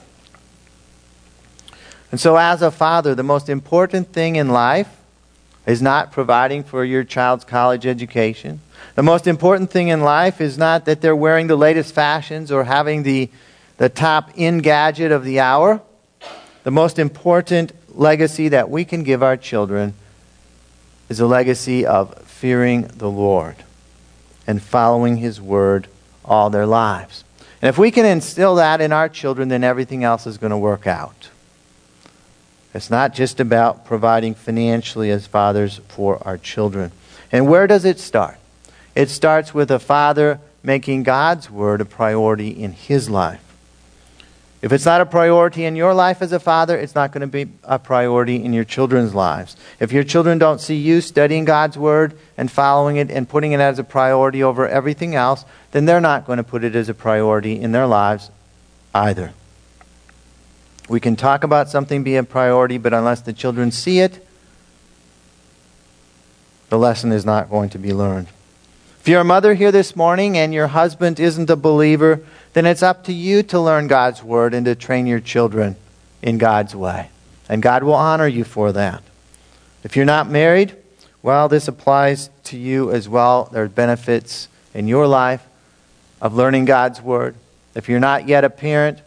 And 2.12 2.20
so, 2.20 2.36
as 2.36 2.62
a 2.62 2.70
father, 2.70 3.16
the 3.16 3.24
most 3.24 3.50
important 3.50 4.14
thing 4.14 4.36
in 4.36 4.50
life 4.50 4.96
is 5.66 5.82
not 5.82 6.12
providing 6.12 6.64
for 6.64 6.86
your 6.86 7.04
child's 7.04 7.44
college 7.44 7.88
education. 7.88 8.62
The 8.96 9.04
most 9.04 9.28
important 9.28 9.72
thing 9.72 9.90
in 9.90 10.02
life 10.02 10.40
is 10.40 10.58
not 10.58 10.86
that 10.86 11.02
they're 11.02 11.16
wearing 11.16 11.48
the 11.48 11.56
latest 11.56 11.94
fashions 11.94 12.52
or 12.52 12.64
having 12.64 13.04
the, 13.04 13.30
the 13.78 13.90
top 13.90 14.32
in 14.36 14.60
gadget 14.60 15.12
of 15.12 15.24
the 15.24 15.42
hour. 15.42 15.82
The 16.64 16.72
most 16.72 16.98
important 16.98 17.74
legacy 17.98 18.50
that 18.50 18.70
we 18.70 18.86
can 18.86 19.04
give 19.04 19.22
our 19.22 19.38
children 19.38 19.94
is 21.10 21.20
a 21.20 21.28
legacy 21.28 21.86
of 21.86 22.18
fearing 22.24 22.84
the 22.84 23.10
Lord 23.10 23.56
and 24.48 24.62
following 24.62 25.18
His 25.18 25.42
word 25.42 25.88
all 26.24 26.50
their 26.50 26.66
lives. 26.66 27.24
And 27.62 27.70
if 27.70 27.78
we 27.78 27.92
can 27.92 28.06
instill 28.06 28.56
that 28.56 28.82
in 28.82 28.92
our 28.92 29.10
children, 29.10 29.50
then 29.50 29.64
everything 29.64 30.04
else 30.04 30.28
is 30.28 30.38
going 30.38 30.52
to 30.52 30.58
work 30.58 30.88
out. 30.88 31.30
It's 32.74 32.90
not 32.90 33.14
just 33.14 33.40
about 33.40 33.86
providing 33.86 34.36
financially 34.36 35.10
as 35.10 35.28
fathers 35.28 35.80
for 35.88 36.22
our 36.28 36.38
children. 36.38 36.92
And 37.32 37.48
where 37.48 37.68
does 37.68 37.86
it 37.86 38.00
start? 38.00 38.38
It 38.96 39.10
starts 39.10 39.54
with 39.54 39.70
a 39.70 39.80
father 39.80 40.40
making 40.64 41.04
God's 41.04 41.52
word 41.52 41.82
a 41.82 41.86
priority 41.86 42.50
in 42.50 42.72
his 42.72 43.10
life. 43.10 43.42
If 44.62 44.72
it's 44.72 44.86
not 44.86 45.00
a 45.00 45.06
priority 45.06 45.66
in 45.66 45.76
your 45.76 45.94
life 45.94 46.24
as 46.24 46.32
a 46.32 46.40
father, 46.40 46.76
it's 46.76 46.96
not 46.96 47.12
going 47.12 47.22
to 47.22 47.28
be 47.28 47.52
a 47.66 47.78
priority 47.78 48.44
in 48.44 48.52
your 48.52 48.64
children's 48.64 49.14
lives. 49.14 49.56
If 49.80 49.92
your 49.92 50.04
children 50.04 50.40
don't 50.40 50.60
see 50.60 50.76
you 50.76 51.02
studying 51.02 51.46
God's 51.46 51.78
Word 51.78 52.18
and 52.36 52.50
following 52.50 52.96
it 52.96 53.12
and 53.12 53.30
putting 53.30 53.52
it 53.52 53.60
as 53.60 53.78
a 53.78 53.84
priority 53.84 54.42
over 54.42 54.68
everything 54.68 55.14
else, 55.14 55.46
then 55.70 55.86
they're 55.86 56.02
not 56.02 56.26
going 56.26 56.38
to 56.38 56.44
put 56.44 56.64
it 56.64 56.76
as 56.76 56.90
a 56.90 56.96
priority 56.96 57.60
in 57.62 57.74
their 57.74 57.86
lives 57.86 58.32
either. 58.96 59.34
We 60.90 61.00
can 61.00 61.16
talk 61.16 61.44
about 61.44 61.70
something 61.70 62.04
being 62.04 62.18
a 62.18 62.24
priority, 62.24 62.80
but 62.80 62.92
unless 62.92 63.22
the 63.22 63.34
children 63.34 63.72
see 63.72 64.00
it, 64.00 64.26
the 66.70 66.80
lesson 66.80 67.12
is 67.12 67.24
not 67.24 67.52
going 67.52 67.70
to 67.70 67.78
be 67.78 67.94
learned. 67.94 68.30
If 69.06 69.10
you're 69.10 69.22
a 69.22 69.24
mother 69.24 69.54
here 69.54 69.72
this 69.72 69.96
morning 69.96 70.36
and 70.36 70.52
your 70.52 70.66
husband 70.66 71.20
isn't 71.20 71.48
a 71.52 71.56
believer, 71.56 72.22
then 72.54 72.66
it's 72.66 72.82
up 72.82 73.04
to 73.04 73.14
you 73.14 73.44
to 73.44 73.60
learn 73.60 73.86
God's 73.86 74.24
word 74.24 74.56
and 74.56 74.66
to 74.66 74.74
train 74.74 75.06
your 75.06 75.20
children 75.20 75.76
in 76.24 76.40
God's 76.40 76.76
way. 76.76 77.12
And 77.48 77.62
God 77.62 77.84
will 77.84 77.94
honor 77.94 78.26
you 78.26 78.44
for 78.44 78.72
that. 78.72 79.04
If 79.84 79.96
you're 79.96 80.06
not 80.06 80.28
married, 80.28 80.76
well, 81.22 81.48
this 81.48 81.68
applies 81.68 82.32
to 82.46 82.58
you 82.58 82.92
as 82.92 83.08
well. 83.08 83.48
There 83.52 83.66
are 83.66 83.70
benefits 83.70 84.48
in 84.74 84.88
your 84.88 85.06
life 85.06 85.46
of 86.20 86.34
learning 86.34 86.66
God's 86.66 87.00
word. 87.00 87.36
If 87.76 87.88
you're 87.88 88.00
not 88.00 88.28
yet 88.28 88.44
a 88.44 88.50
parent, 88.50 89.02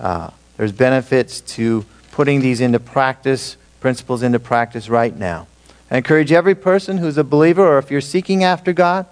uh, 0.00 0.30
there's 0.56 0.72
benefits 0.72 1.42
to 1.42 1.84
putting 2.12 2.40
these 2.40 2.62
into 2.62 2.80
practice, 2.80 3.58
principles 3.80 4.22
into 4.22 4.38
practice 4.38 4.88
right 4.88 5.14
now. 5.14 5.48
I 5.90 5.98
encourage 5.98 6.32
every 6.32 6.54
person 6.54 6.96
who's 6.96 7.18
a 7.18 7.24
believer 7.24 7.68
or 7.68 7.76
if 7.76 7.90
you're 7.90 8.00
seeking 8.00 8.42
after 8.42 8.72
God 8.72 9.06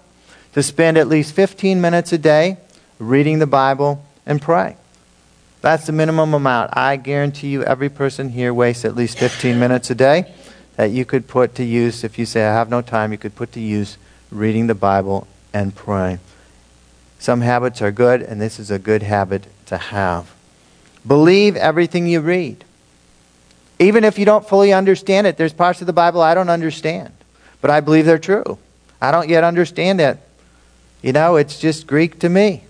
to 0.57 0.63
spend 0.63 0.97
at 0.97 1.07
least 1.07 1.35
15 1.35 1.79
minutes 1.79 2.11
a 2.11 2.17
day 2.17 2.57
reading 2.97 3.37
the 3.37 3.45
Bible, 3.45 4.03
and 4.25 4.41
pray. 4.41 4.75
That's 5.61 5.85
the 5.85 5.91
minimum 5.91 6.33
amount. 6.33 6.75
I 6.75 6.95
guarantee 6.95 7.49
you, 7.49 7.63
every 7.63 7.89
person 7.89 8.29
here 8.29 8.51
wastes 8.51 8.83
at 8.83 8.95
least 8.95 9.19
15 9.19 9.59
minutes 9.59 9.91
a 9.91 9.93
day 9.93 10.33
that 10.75 10.89
you 10.89 11.05
could 11.05 11.27
put 11.27 11.53
to 11.53 11.63
use. 11.63 12.03
If 12.03 12.17
you 12.17 12.25
say, 12.25 12.43
I 12.43 12.53
have 12.53 12.71
no 12.71 12.81
time, 12.81 13.11
you 13.11 13.19
could 13.19 13.35
put 13.35 13.51
to 13.51 13.59
use 13.59 13.99
reading 14.31 14.65
the 14.65 14.73
Bible 14.73 15.27
and 15.53 15.75
praying. 15.75 16.21
Some 17.19 17.41
habits 17.41 17.79
are 17.83 17.91
good, 17.91 18.23
and 18.23 18.41
this 18.41 18.57
is 18.57 18.71
a 18.71 18.79
good 18.79 19.03
habit 19.03 19.45
to 19.67 19.77
have. 19.77 20.33
Believe 21.05 21.55
everything 21.55 22.07
you 22.07 22.19
read. 22.19 22.65
Even 23.77 24.03
if 24.03 24.17
you 24.17 24.25
don't 24.25 24.49
fully 24.49 24.73
understand 24.73 25.27
it, 25.27 25.37
there's 25.37 25.53
parts 25.53 25.81
of 25.81 25.85
the 25.85 25.93
Bible 25.93 26.19
I 26.23 26.33
don't 26.33 26.49
understand, 26.49 27.13
but 27.61 27.69
I 27.69 27.79
believe 27.79 28.07
they're 28.07 28.17
true. 28.17 28.57
I 28.99 29.11
don't 29.11 29.29
yet 29.29 29.43
understand 29.43 30.01
it. 30.01 30.17
You 31.01 31.13
know, 31.13 31.35
it's 31.35 31.59
just 31.59 31.87
Greek 31.87 32.19
to 32.19 32.29
me. 32.29 32.63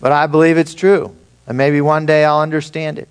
But 0.00 0.12
I 0.12 0.26
believe 0.26 0.58
it's 0.58 0.74
true. 0.74 1.16
And 1.46 1.56
maybe 1.56 1.80
one 1.80 2.06
day 2.06 2.24
I'll 2.24 2.40
understand 2.40 2.98
it. 2.98 3.08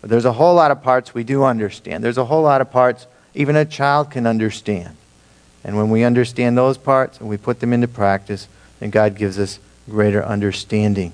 But 0.00 0.10
there's 0.10 0.24
a 0.26 0.32
whole 0.32 0.54
lot 0.54 0.70
of 0.70 0.82
parts 0.82 1.14
we 1.14 1.24
do 1.24 1.44
understand. 1.44 2.04
There's 2.04 2.18
a 2.18 2.26
whole 2.26 2.42
lot 2.42 2.60
of 2.60 2.70
parts 2.70 3.06
even 3.34 3.56
a 3.56 3.64
child 3.64 4.10
can 4.10 4.26
understand. 4.26 4.96
And 5.64 5.76
when 5.76 5.90
we 5.90 6.04
understand 6.04 6.56
those 6.56 6.76
parts 6.76 7.18
and 7.18 7.28
we 7.28 7.36
put 7.36 7.60
them 7.60 7.72
into 7.72 7.88
practice, 7.88 8.48
then 8.80 8.90
God 8.90 9.16
gives 9.16 9.38
us 9.38 9.58
greater 9.88 10.24
understanding. 10.24 11.12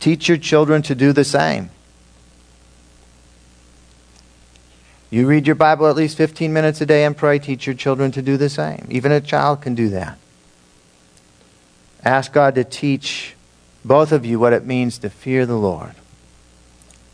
Teach 0.00 0.28
your 0.28 0.38
children 0.38 0.82
to 0.82 0.94
do 0.94 1.12
the 1.12 1.24
same. 1.24 1.70
You 5.10 5.26
read 5.26 5.46
your 5.46 5.56
Bible 5.56 5.86
at 5.88 5.94
least 5.94 6.16
15 6.16 6.52
minutes 6.52 6.80
a 6.80 6.86
day 6.86 7.04
and 7.04 7.16
pray. 7.16 7.38
Teach 7.38 7.66
your 7.66 7.76
children 7.76 8.10
to 8.12 8.22
do 8.22 8.36
the 8.36 8.48
same. 8.48 8.86
Even 8.90 9.12
a 9.12 9.20
child 9.20 9.60
can 9.60 9.74
do 9.74 9.90
that. 9.90 10.18
Ask 12.04 12.32
God 12.32 12.54
to 12.56 12.64
teach 12.64 13.34
both 13.84 14.12
of 14.12 14.24
you 14.24 14.38
what 14.38 14.52
it 14.52 14.66
means 14.66 14.98
to 14.98 15.10
fear 15.10 15.46
the 15.46 15.56
Lord. 15.56 15.94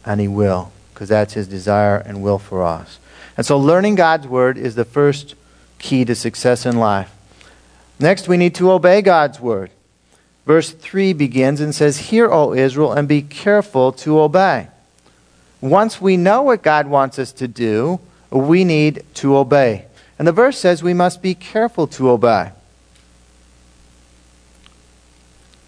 And 0.05 0.21
He 0.21 0.29
will, 0.29 0.73
because 0.93 1.09
that's 1.09 1.35
His 1.35 1.49
desire 1.49 1.97
and 1.97 2.23
will 2.23 2.39
for 2.39 2.63
us. 2.63 2.99
And 3.37 3.45
so, 3.45 3.59
learning 3.59 3.95
God's 3.95 4.27
Word 4.27 4.57
is 4.59 4.75
the 4.75 4.85
first 4.85 5.35
key 5.79 6.05
to 6.05 6.15
success 6.15 6.67
in 6.67 6.79
life. 6.79 7.15
Next, 8.01 8.29
we 8.29 8.37
need 8.37 8.55
to 8.57 8.71
obey 8.71 9.03
God's 9.03 9.41
Word. 9.41 9.71
Verse 10.47 10.71
3 10.71 11.13
begins 11.13 11.61
and 11.61 11.75
says, 11.75 11.99
Hear, 11.99 12.31
O 12.31 12.55
Israel, 12.55 12.93
and 12.93 13.07
be 13.07 13.23
careful 13.23 13.93
to 13.93 14.21
obey. 14.21 14.69
Once 15.61 16.01
we 16.01 16.17
know 16.17 16.43
what 16.43 16.63
God 16.63 16.87
wants 16.87 17.19
us 17.19 17.33
to 17.33 17.49
do, 17.49 18.01
we 18.31 18.65
need 18.65 19.05
to 19.15 19.37
obey. 19.37 19.85
And 20.19 20.27
the 20.27 20.33
verse 20.33 20.59
says 20.59 20.83
we 20.83 20.95
must 20.95 21.21
be 21.21 21.35
careful 21.35 21.87
to 21.89 22.11
obey. 22.11 22.53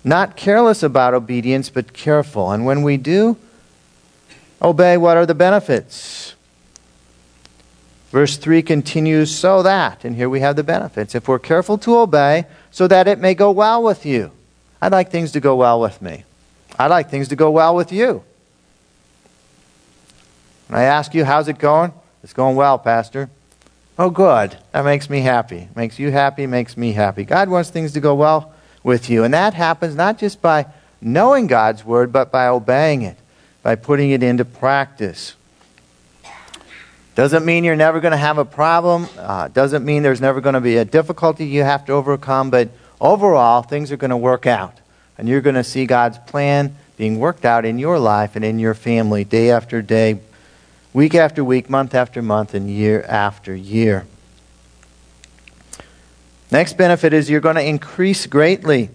Not 0.02 0.36
careless 0.36 0.82
about 0.82 1.14
obedience, 1.14 1.68
but 1.70 1.92
careful. 1.92 2.50
And 2.50 2.64
when 2.64 2.82
we 2.82 2.96
do 2.96 3.36
obey, 4.62 4.96
what 4.96 5.16
are 5.16 5.26
the 5.26 5.34
benefits? 5.34 6.34
Verse 8.10 8.36
3 8.36 8.62
continues, 8.62 9.34
so 9.34 9.62
that, 9.62 10.04
and 10.04 10.16
here 10.16 10.28
we 10.28 10.40
have 10.40 10.56
the 10.56 10.64
benefits. 10.64 11.14
If 11.14 11.28
we're 11.28 11.38
careful 11.38 11.78
to 11.78 11.98
obey, 11.98 12.46
so 12.70 12.88
that 12.88 13.06
it 13.06 13.20
may 13.20 13.34
go 13.34 13.50
well 13.52 13.82
with 13.82 14.04
you. 14.04 14.32
I'd 14.82 14.92
like 14.92 15.10
things 15.10 15.32
to 15.32 15.40
go 15.40 15.54
well 15.54 15.80
with 15.80 16.02
me. 16.02 16.24
I'd 16.78 16.88
like 16.88 17.10
things 17.10 17.28
to 17.28 17.36
go 17.36 17.50
well 17.50 17.76
with 17.76 17.92
you. 17.92 18.24
And 20.68 20.76
I 20.76 20.84
ask 20.84 21.14
you, 21.14 21.24
how's 21.24 21.46
it 21.48 21.58
going? 21.58 21.92
It's 22.24 22.32
going 22.32 22.56
well, 22.56 22.78
Pastor. 22.78 23.30
Oh, 23.98 24.10
good. 24.10 24.56
That 24.72 24.84
makes 24.84 25.10
me 25.10 25.20
happy. 25.20 25.68
Makes 25.76 25.98
you 25.98 26.10
happy, 26.10 26.46
makes 26.46 26.76
me 26.76 26.92
happy. 26.92 27.24
God 27.24 27.48
wants 27.48 27.70
things 27.70 27.92
to 27.92 28.00
go 28.00 28.14
well 28.14 28.52
with 28.82 29.10
you. 29.10 29.24
And 29.24 29.34
that 29.34 29.54
happens 29.54 29.94
not 29.94 30.18
just 30.18 30.40
by 30.40 30.66
knowing 31.00 31.46
God's 31.46 31.84
word, 31.84 32.12
but 32.12 32.30
by 32.30 32.46
obeying 32.46 33.02
it, 33.02 33.16
by 33.62 33.74
putting 33.74 34.10
it 34.10 34.22
into 34.22 34.44
practice. 34.44 35.34
Doesn't 37.14 37.44
mean 37.44 37.64
you're 37.64 37.76
never 37.76 38.00
going 38.00 38.12
to 38.12 38.18
have 38.18 38.38
a 38.38 38.44
problem. 38.44 39.06
Uh, 39.18 39.48
doesn't 39.48 39.84
mean 39.84 40.02
there's 40.02 40.20
never 40.20 40.40
going 40.40 40.54
to 40.54 40.60
be 40.60 40.76
a 40.76 40.84
difficulty 40.84 41.44
you 41.44 41.62
have 41.62 41.84
to 41.86 41.92
overcome. 41.92 42.50
But 42.50 42.70
overall, 43.00 43.62
things 43.62 43.92
are 43.92 43.96
going 43.96 44.10
to 44.10 44.16
work 44.16 44.46
out. 44.46 44.78
And 45.18 45.28
you're 45.28 45.42
going 45.42 45.56
to 45.56 45.64
see 45.64 45.84
God's 45.84 46.18
plan 46.18 46.76
being 46.96 47.18
worked 47.18 47.44
out 47.44 47.64
in 47.64 47.78
your 47.78 47.98
life 47.98 48.36
and 48.36 48.44
in 48.44 48.58
your 48.58 48.74
family 48.74 49.24
day 49.24 49.50
after 49.50 49.82
day, 49.82 50.20
week 50.92 51.14
after 51.14 51.42
week, 51.42 51.68
month 51.68 51.94
after 51.94 52.22
month, 52.22 52.54
and 52.54 52.70
year 52.70 53.02
after 53.08 53.54
year. 53.54 54.06
Next 56.50 56.76
benefit 56.76 57.12
is 57.12 57.30
you're 57.30 57.40
going 57.40 57.56
to 57.56 57.64
increase 57.64 58.26
greatly. 58.26 58.90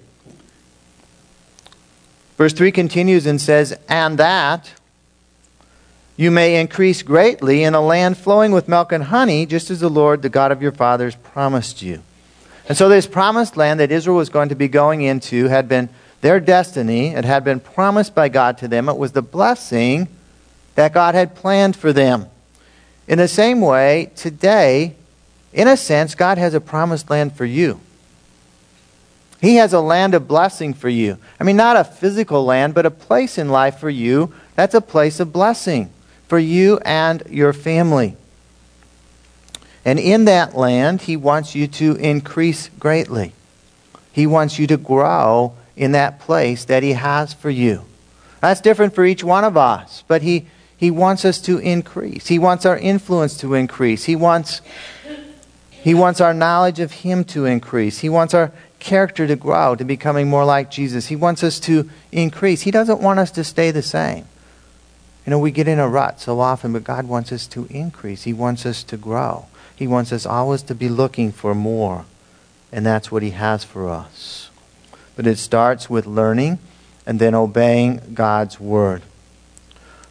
Verse 2.37 2.53
3 2.53 2.71
continues 2.71 3.25
and 3.25 3.39
says, 3.39 3.77
And 3.87 4.17
that 4.17 4.73
you 6.17 6.31
may 6.31 6.59
increase 6.59 7.01
greatly 7.01 7.63
in 7.63 7.73
a 7.73 7.81
land 7.81 8.17
flowing 8.17 8.51
with 8.51 8.67
milk 8.67 8.91
and 8.91 9.05
honey, 9.05 9.45
just 9.45 9.69
as 9.69 9.79
the 9.79 9.89
Lord, 9.89 10.21
the 10.21 10.29
God 10.29 10.51
of 10.51 10.61
your 10.61 10.71
fathers, 10.71 11.15
promised 11.15 11.81
you. 11.81 12.01
And 12.67 12.77
so, 12.77 12.89
this 12.89 13.05
promised 13.05 13.57
land 13.57 13.79
that 13.79 13.91
Israel 13.91 14.17
was 14.17 14.29
going 14.29 14.49
to 14.49 14.55
be 14.55 14.67
going 14.67 15.01
into 15.01 15.47
had 15.47 15.69
been 15.69 15.89
their 16.21 16.39
destiny. 16.39 17.09
It 17.09 17.23
had 17.23 17.43
been 17.43 17.59
promised 17.59 18.15
by 18.15 18.29
God 18.29 18.57
to 18.59 18.67
them. 18.67 18.89
It 18.89 18.97
was 18.97 19.11
the 19.11 19.21
blessing 19.21 20.07
that 20.75 20.93
God 20.93 21.15
had 21.15 21.35
planned 21.35 21.75
for 21.75 21.93
them. 21.93 22.27
In 23.07 23.17
the 23.17 23.27
same 23.27 23.61
way, 23.61 24.11
today, 24.15 24.95
in 25.55 25.67
a 25.67 25.75
sense, 25.75 26.13
God 26.13 26.37
has 26.37 26.53
a 26.53 26.61
promised 26.61 27.09
land 27.09 27.33
for 27.33 27.45
you. 27.45 27.79
He 29.41 29.55
has 29.55 29.73
a 29.73 29.81
land 29.81 30.13
of 30.13 30.27
blessing 30.27 30.73
for 30.73 30.89
you. 30.89 31.17
I 31.39 31.43
mean, 31.43 31.55
not 31.55 31.77
a 31.77 31.83
physical 31.83 32.45
land, 32.45 32.73
but 32.75 32.85
a 32.85 32.91
place 32.91 33.37
in 33.37 33.49
life 33.49 33.79
for 33.79 33.89
you 33.89 34.31
that's 34.55 34.73
a 34.73 34.81
place 34.81 35.19
of 35.19 35.33
blessing 35.33 35.91
for 36.27 36.39
you 36.39 36.79
and 36.79 37.21
your 37.29 37.53
family. 37.53 38.15
And 39.83 39.99
in 39.99 40.25
that 40.25 40.55
land, 40.55 41.03
He 41.03 41.15
wants 41.15 41.53
you 41.53 41.67
to 41.67 41.95
increase 41.95 42.69
greatly. 42.79 43.33
He 44.11 44.25
wants 44.25 44.57
you 44.57 44.65
to 44.67 44.77
grow 44.77 45.53
in 45.75 45.91
that 45.91 46.19
place 46.19 46.65
that 46.65 46.81
He 46.81 46.93
has 46.93 47.33
for 47.33 47.49
you. 47.49 47.83
That's 48.41 48.61
different 48.61 48.95
for 48.95 49.05
each 49.05 49.23
one 49.23 49.43
of 49.43 49.57
us, 49.57 50.03
but 50.07 50.21
He, 50.21 50.47
he 50.77 50.89
wants 50.89 51.25
us 51.25 51.39
to 51.41 51.59
increase. 51.59 52.27
He 52.27 52.39
wants 52.39 52.65
our 52.65 52.77
influence 52.77 53.37
to 53.37 53.53
increase. 53.53 54.05
He 54.05 54.15
wants, 54.15 54.61
he 55.85 55.93
wants 55.93 56.19
our 56.19 56.33
knowledge 56.33 56.79
of 56.79 56.91
Him 56.91 57.23
to 57.25 57.45
increase. 57.45 57.99
He 57.99 58.09
wants 58.09 58.33
our 58.33 58.51
character 58.79 59.27
to 59.27 59.35
grow, 59.35 59.75
to 59.75 59.85
becoming 59.85 60.27
more 60.27 60.43
like 60.43 60.71
Jesus. 60.71 61.05
He 61.05 61.15
wants 61.15 61.43
us 61.43 61.59
to 61.59 61.87
increase. 62.11 62.63
He 62.63 62.71
doesn't 62.71 63.01
want 63.01 63.19
us 63.19 63.29
to 63.29 63.43
stay 63.43 63.69
the 63.69 63.83
same. 63.83 64.25
You 65.27 65.29
know, 65.29 65.37
we 65.37 65.51
get 65.51 65.67
in 65.67 65.77
a 65.77 65.87
rut 65.87 66.19
so 66.19 66.39
often, 66.39 66.73
but 66.73 66.83
God 66.83 67.07
wants 67.07 67.31
us 67.31 67.45
to 67.49 67.67
increase. 67.69 68.23
He 68.23 68.33
wants 68.33 68.65
us 68.65 68.81
to 68.81 68.97
grow. 68.97 69.45
He 69.75 69.85
wants 69.85 70.11
us 70.11 70.25
always 70.25 70.63
to 70.63 70.73
be 70.73 70.89
looking 70.89 71.31
for 71.31 71.53
more. 71.53 72.05
And 72.71 72.83
that's 72.83 73.11
what 73.11 73.21
He 73.21 73.29
has 73.29 73.63
for 73.63 73.87
us. 73.87 74.49
But 75.15 75.27
it 75.27 75.37
starts 75.37 75.87
with 75.87 76.07
learning 76.07 76.57
and 77.05 77.19
then 77.19 77.35
obeying 77.35 78.15
God's 78.15 78.59
word. 78.59 79.03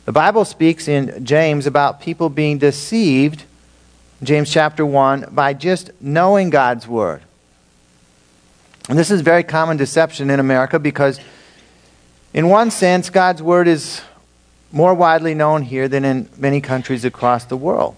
The 0.05 0.13
Bible 0.13 0.45
speaks 0.45 0.87
in 0.87 1.25
James 1.25 1.67
about 1.67 2.01
people 2.01 2.29
being 2.29 2.59
deceived, 2.59 3.43
James 4.25 4.51
chapter 4.51 4.85
1, 4.85 5.29
by 5.33 5.55
just 5.55 5.91
knowing 6.01 6.51
God's 6.51 6.87
word. 6.89 7.23
And 8.89 8.99
this 8.99 9.11
is 9.11 9.21
very 9.21 9.43
common 9.43 9.77
deception 9.77 10.31
in 10.31 10.41
America 10.41 10.79
because, 10.79 11.21
in 12.33 12.49
one 12.49 12.71
sense, 12.71 13.11
God's 13.11 13.43
word 13.43 13.69
is 13.69 14.03
more 14.73 14.95
widely 14.95 15.35
known 15.35 15.63
here 15.63 15.89
than 15.89 16.05
in 16.05 16.29
many 16.37 16.61
countries 16.61 17.05
across 17.05 17.45
the 17.45 17.57
world. 17.57 17.97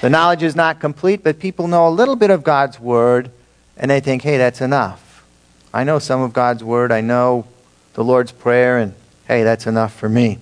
The 0.00 0.10
knowledge 0.10 0.42
is 0.42 0.56
not 0.56 0.80
complete, 0.80 1.22
but 1.22 1.38
people 1.38 1.68
know 1.68 1.88
a 1.88 1.90
little 1.90 2.16
bit 2.16 2.30
of 2.30 2.42
God's 2.42 2.80
word 2.80 3.30
and 3.76 3.90
they 3.90 4.00
think, 4.00 4.22
hey, 4.22 4.38
that's 4.38 4.60
enough. 4.60 5.24
I 5.72 5.84
know 5.84 5.98
some 5.98 6.20
of 6.20 6.32
God's 6.32 6.62
word. 6.62 6.92
I 6.92 7.00
know 7.00 7.46
the 7.94 8.04
Lord's 8.04 8.32
Prayer, 8.32 8.78
and 8.78 8.94
hey, 9.26 9.42
that's 9.42 9.66
enough 9.66 9.94
for 9.94 10.08
me. 10.08 10.38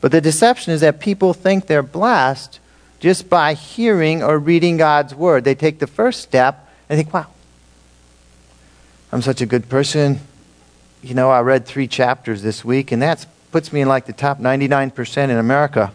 But 0.00 0.12
the 0.12 0.20
deception 0.20 0.72
is 0.72 0.80
that 0.80 1.00
people 1.00 1.32
think 1.32 1.66
they're 1.66 1.82
blessed 1.82 2.58
just 3.00 3.28
by 3.28 3.54
hearing 3.54 4.22
or 4.22 4.38
reading 4.38 4.76
God's 4.76 5.14
word. 5.14 5.44
They 5.44 5.54
take 5.54 5.78
the 5.78 5.86
first 5.86 6.20
step 6.20 6.68
and 6.88 6.98
think, 6.98 7.12
wow, 7.12 7.26
I'm 9.12 9.22
such 9.22 9.40
a 9.40 9.46
good 9.46 9.68
person. 9.68 10.20
You 11.02 11.14
know, 11.14 11.30
I 11.30 11.40
read 11.40 11.64
three 11.64 11.86
chapters 11.86 12.42
this 12.42 12.64
week, 12.64 12.90
and 12.92 13.00
that 13.02 13.24
puts 13.52 13.72
me 13.72 13.80
in 13.80 13.88
like 13.88 14.06
the 14.06 14.12
top 14.12 14.40
99% 14.40 15.16
in 15.24 15.30
America 15.30 15.92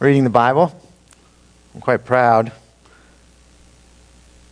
reading 0.00 0.24
the 0.24 0.30
Bible. 0.30 0.74
I'm 1.74 1.80
quite 1.80 2.04
proud. 2.04 2.52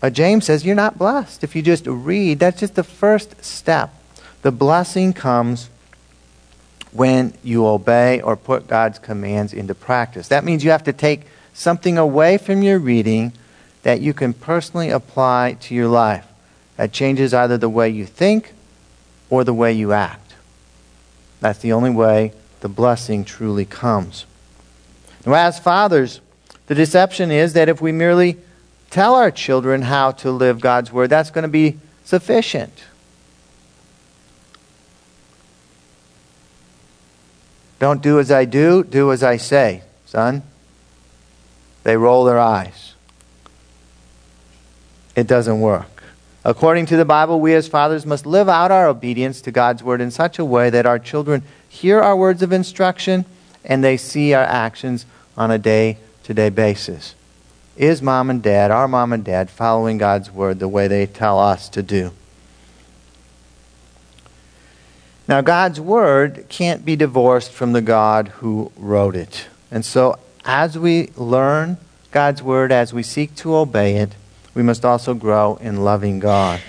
But 0.00 0.12
James 0.12 0.44
says 0.44 0.64
you're 0.64 0.74
not 0.74 0.98
blessed 0.98 1.42
if 1.42 1.56
you 1.56 1.62
just 1.62 1.86
read. 1.86 2.38
That's 2.38 2.60
just 2.60 2.74
the 2.74 2.84
first 2.84 3.44
step. 3.44 3.92
The 4.42 4.52
blessing 4.52 5.12
comes 5.12 5.68
when 6.92 7.34
you 7.42 7.66
obey 7.66 8.20
or 8.20 8.36
put 8.36 8.68
God's 8.68 8.98
commands 8.98 9.52
into 9.52 9.74
practice. 9.74 10.28
That 10.28 10.44
means 10.44 10.64
you 10.64 10.70
have 10.70 10.84
to 10.84 10.92
take 10.92 11.22
something 11.56 11.96
away 11.96 12.36
from 12.36 12.62
your 12.62 12.78
reading 12.78 13.32
that 13.82 14.00
you 14.00 14.12
can 14.12 14.34
personally 14.34 14.90
apply 14.90 15.56
to 15.60 15.74
your 15.74 15.88
life. 15.88 16.26
That 16.76 16.92
changes 16.92 17.32
either 17.32 17.56
the 17.56 17.68
way 17.68 17.88
you 17.88 18.04
think 18.04 18.52
or 19.30 19.42
the 19.42 19.54
way 19.54 19.72
you 19.72 19.92
act. 19.92 20.34
That's 21.40 21.58
the 21.60 21.72
only 21.72 21.90
way 21.90 22.32
the 22.60 22.68
blessing 22.68 23.24
truly 23.24 23.64
comes. 23.64 24.26
Now, 25.24 25.32
as 25.34 25.58
fathers, 25.58 26.20
the 26.66 26.74
deception 26.74 27.30
is 27.30 27.54
that 27.54 27.70
if 27.70 27.80
we 27.80 27.90
merely 27.90 28.36
tell 28.90 29.14
our 29.14 29.30
children 29.30 29.82
how 29.82 30.12
to 30.12 30.30
live 30.30 30.60
God's 30.60 30.92
word, 30.92 31.08
that's 31.08 31.30
going 31.30 31.42
to 31.42 31.48
be 31.48 31.78
sufficient. 32.04 32.84
Don't 37.78 38.02
do 38.02 38.18
as 38.18 38.30
I 38.30 38.44
do, 38.44 38.84
do 38.84 39.10
as 39.10 39.22
I 39.22 39.38
say, 39.38 39.82
son. 40.04 40.42
They 41.86 41.96
roll 41.96 42.24
their 42.24 42.40
eyes. 42.40 42.94
It 45.14 45.28
doesn't 45.28 45.60
work. 45.60 46.02
According 46.44 46.86
to 46.86 46.96
the 46.96 47.04
Bible, 47.04 47.40
we 47.40 47.54
as 47.54 47.68
fathers 47.68 48.04
must 48.04 48.26
live 48.26 48.48
out 48.48 48.72
our 48.72 48.88
obedience 48.88 49.40
to 49.42 49.52
God's 49.52 49.84
word 49.84 50.00
in 50.00 50.10
such 50.10 50.40
a 50.40 50.44
way 50.44 50.68
that 50.68 50.84
our 50.84 50.98
children 50.98 51.44
hear 51.68 52.00
our 52.00 52.16
words 52.16 52.42
of 52.42 52.50
instruction 52.50 53.24
and 53.64 53.84
they 53.84 53.96
see 53.96 54.34
our 54.34 54.42
actions 54.42 55.06
on 55.36 55.52
a 55.52 55.58
day 55.58 55.98
to 56.24 56.34
day 56.34 56.48
basis. 56.48 57.14
Is 57.76 58.02
mom 58.02 58.30
and 58.30 58.42
dad, 58.42 58.72
our 58.72 58.88
mom 58.88 59.12
and 59.12 59.22
dad, 59.22 59.48
following 59.48 59.96
God's 59.96 60.32
word 60.32 60.58
the 60.58 60.66
way 60.66 60.88
they 60.88 61.06
tell 61.06 61.38
us 61.38 61.68
to 61.68 61.84
do? 61.84 62.10
Now, 65.28 65.40
God's 65.40 65.80
word 65.80 66.46
can't 66.48 66.84
be 66.84 66.96
divorced 66.96 67.52
from 67.52 67.74
the 67.74 67.80
God 67.80 68.26
who 68.40 68.72
wrote 68.76 69.14
it. 69.14 69.46
And 69.70 69.84
so, 69.84 70.18
as 70.46 70.78
we 70.78 71.10
learn 71.16 71.76
God's 72.12 72.42
word, 72.42 72.72
as 72.72 72.94
we 72.94 73.02
seek 73.02 73.34
to 73.36 73.56
obey 73.56 73.96
it, 73.96 74.14
we 74.54 74.62
must 74.62 74.84
also 74.84 75.12
grow 75.12 75.56
in 75.56 75.84
loving 75.84 76.18
God. 76.18 76.60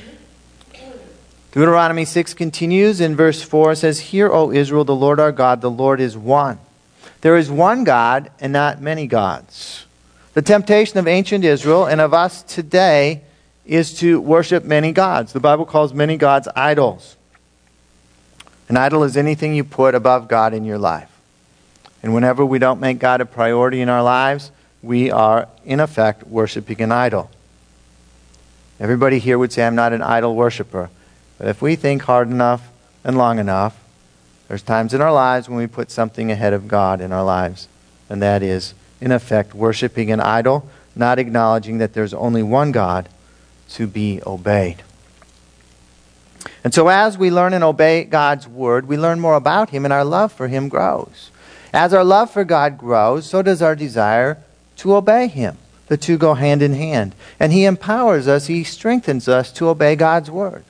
Deuteronomy 1.51 2.03
6 2.03 2.33
continues 2.33 2.99
in 2.99 3.15
verse 3.15 3.41
4 3.41 3.75
says, 3.75 3.99
Hear, 3.99 4.29
O 4.29 4.51
Israel, 4.51 4.83
the 4.83 4.95
Lord 4.95 5.19
our 5.19 5.31
God, 5.31 5.61
the 5.61 5.71
Lord 5.71 6.01
is 6.01 6.17
one. 6.17 6.59
There 7.21 7.37
is 7.37 7.49
one 7.49 7.83
God 7.83 8.29
and 8.39 8.51
not 8.51 8.81
many 8.81 9.07
gods. 9.07 9.85
The 10.33 10.41
temptation 10.41 10.99
of 10.99 11.07
ancient 11.07 11.43
Israel 11.43 11.85
and 11.85 12.01
of 12.01 12.13
us 12.13 12.43
today 12.43 13.21
is 13.65 13.97
to 13.99 14.19
worship 14.21 14.65
many 14.65 14.91
gods. 14.91 15.33
The 15.33 15.39
Bible 15.39 15.65
calls 15.65 15.93
many 15.93 16.17
gods 16.17 16.47
idols. 16.55 17.15
An 18.69 18.77
idol 18.77 19.03
is 19.03 19.17
anything 19.17 19.55
you 19.55 19.63
put 19.63 19.95
above 19.95 20.27
God 20.27 20.53
in 20.53 20.63
your 20.63 20.77
life. 20.77 21.16
And 22.07 22.13
whenever 22.13 22.45
we 22.45 22.57
don't 22.57 22.79
make 22.79 22.99
God 22.99 23.19
a 23.19 23.25
priority 23.25 23.81
in 23.81 23.89
our 23.89 24.01
lives, 24.01 24.51
we 24.81 25.11
are, 25.11 25.49
in 25.65 25.81
effect, 25.81 26.25
worshiping 26.25 26.79
an 26.79 26.89
idol. 26.89 27.29
Everybody 28.79 29.19
here 29.19 29.37
would 29.37 29.51
say, 29.51 29.67
I'm 29.67 29.75
not 29.75 29.91
an 29.91 30.01
idol 30.01 30.33
worshiper. 30.33 30.89
But 31.37 31.49
if 31.49 31.61
we 31.61 31.75
think 31.75 32.03
hard 32.03 32.29
enough 32.29 32.69
and 33.03 33.17
long 33.17 33.39
enough, 33.39 33.77
there's 34.47 34.61
times 34.61 34.93
in 34.93 35.01
our 35.01 35.11
lives 35.11 35.49
when 35.49 35.57
we 35.57 35.67
put 35.67 35.91
something 35.91 36.31
ahead 36.31 36.53
of 36.53 36.69
God 36.69 37.01
in 37.01 37.11
our 37.11 37.25
lives. 37.25 37.67
And 38.09 38.21
that 38.21 38.41
is, 38.41 38.73
in 39.01 39.11
effect, 39.11 39.53
worshiping 39.53 40.09
an 40.09 40.21
idol, 40.21 40.69
not 40.95 41.19
acknowledging 41.19 41.79
that 41.79 41.93
there's 41.93 42.13
only 42.13 42.41
one 42.41 42.71
God 42.71 43.09
to 43.71 43.85
be 43.85 44.21
obeyed. 44.25 44.81
And 46.63 46.73
so, 46.73 46.87
as 46.87 47.17
we 47.17 47.29
learn 47.31 47.53
and 47.53 47.65
obey 47.65 48.05
God's 48.05 48.47
word, 48.47 48.87
we 48.87 48.97
learn 48.97 49.19
more 49.19 49.35
about 49.35 49.71
Him, 49.71 49.83
and 49.83 49.93
our 49.93 50.05
love 50.05 50.31
for 50.31 50.47
Him 50.47 50.69
grows. 50.69 51.31
As 51.77 51.93
our 51.93 52.03
love 52.03 52.31
for 52.31 52.43
God 52.43 52.79
grows, 52.79 53.27
so 53.27 53.43
does 53.43 53.61
our 53.61 53.75
desire 53.75 54.39
to 54.77 54.95
obey 54.95 55.27
Him. 55.27 55.59
The 55.89 55.95
two 55.95 56.17
go 56.17 56.33
hand 56.33 56.63
in 56.63 56.73
hand. 56.73 57.13
And 57.39 57.53
He 57.53 57.65
empowers 57.65 58.27
us, 58.27 58.47
He 58.47 58.63
strengthens 58.63 59.27
us 59.27 59.51
to 59.51 59.69
obey 59.69 59.95
God's 59.95 60.31
word. 60.31 60.63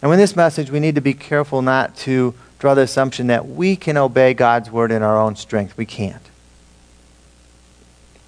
And 0.00 0.10
with 0.10 0.20
this 0.20 0.36
message, 0.36 0.70
we 0.70 0.78
need 0.78 0.94
to 0.94 1.00
be 1.00 1.12
careful 1.12 1.60
not 1.60 1.96
to 1.96 2.34
draw 2.60 2.74
the 2.74 2.82
assumption 2.82 3.26
that 3.26 3.48
we 3.48 3.74
can 3.74 3.96
obey 3.96 4.32
God's 4.32 4.70
word 4.70 4.92
in 4.92 5.02
our 5.02 5.20
own 5.20 5.34
strength. 5.34 5.76
We 5.76 5.86
can't. 5.86 6.22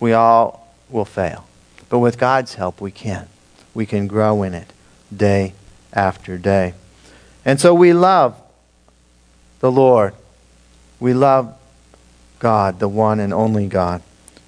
We 0.01 0.15
all 0.15 0.75
will 0.91 1.05
fail. 1.05 1.47
But 1.89 2.01
with 2.01 2.19
God's 2.19 2.55
help, 2.55 2.81
we 2.81 2.91
can. 2.91 3.29
We 3.73 3.87
can 3.87 4.09
grow 4.09 4.43
in 4.43 4.53
it 4.53 4.73
day 5.17 5.55
after 5.93 6.37
day. 6.37 6.75
And 7.45 7.61
so 7.61 7.73
we 7.73 7.93
love 7.93 8.37
the 9.61 9.71
Lord. 9.71 10.13
We 10.99 11.15
love 11.15 11.57
God, 12.39 12.79
the 12.79 12.89
one 12.89 13.21
and 13.21 13.33
only 13.33 13.67
God 13.67 14.03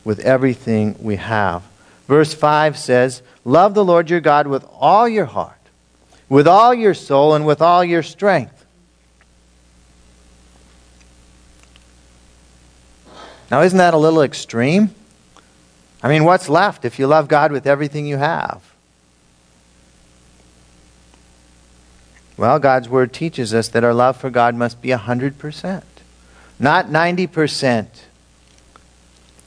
with 0.04 0.20
everything 0.20 0.96
we 1.00 1.16
have. 1.16 1.62
Verse 2.06 2.32
5 2.32 2.78
says, 2.78 3.22
Love 3.44 3.74
the 3.74 3.84
Lord 3.84 4.10
your 4.10 4.20
God 4.20 4.46
with 4.46 4.64
all 4.78 5.08
your 5.08 5.26
heart, 5.26 5.58
with 6.28 6.48
all 6.48 6.72
your 6.72 6.94
soul, 6.94 7.34
and 7.34 7.46
with 7.46 7.60
all 7.60 7.84
your 7.84 8.02
strength. 8.02 8.64
Now, 13.50 13.62
isn't 13.62 13.78
that 13.78 13.94
a 13.94 13.98
little 13.98 14.22
extreme? 14.22 14.94
I 16.02 16.08
mean, 16.08 16.24
what's 16.24 16.48
left 16.48 16.84
if 16.84 16.98
you 16.98 17.06
love 17.06 17.28
God 17.28 17.50
with 17.50 17.66
everything 17.66 18.06
you 18.06 18.18
have? 18.18 18.62
Well, 22.36 22.58
God's 22.60 22.88
Word 22.88 23.12
teaches 23.12 23.52
us 23.52 23.68
that 23.68 23.82
our 23.82 23.94
love 23.94 24.16
for 24.16 24.30
God 24.30 24.54
must 24.54 24.80
be 24.80 24.90
100%, 24.90 25.82
not 26.58 26.86
90%. 26.86 27.86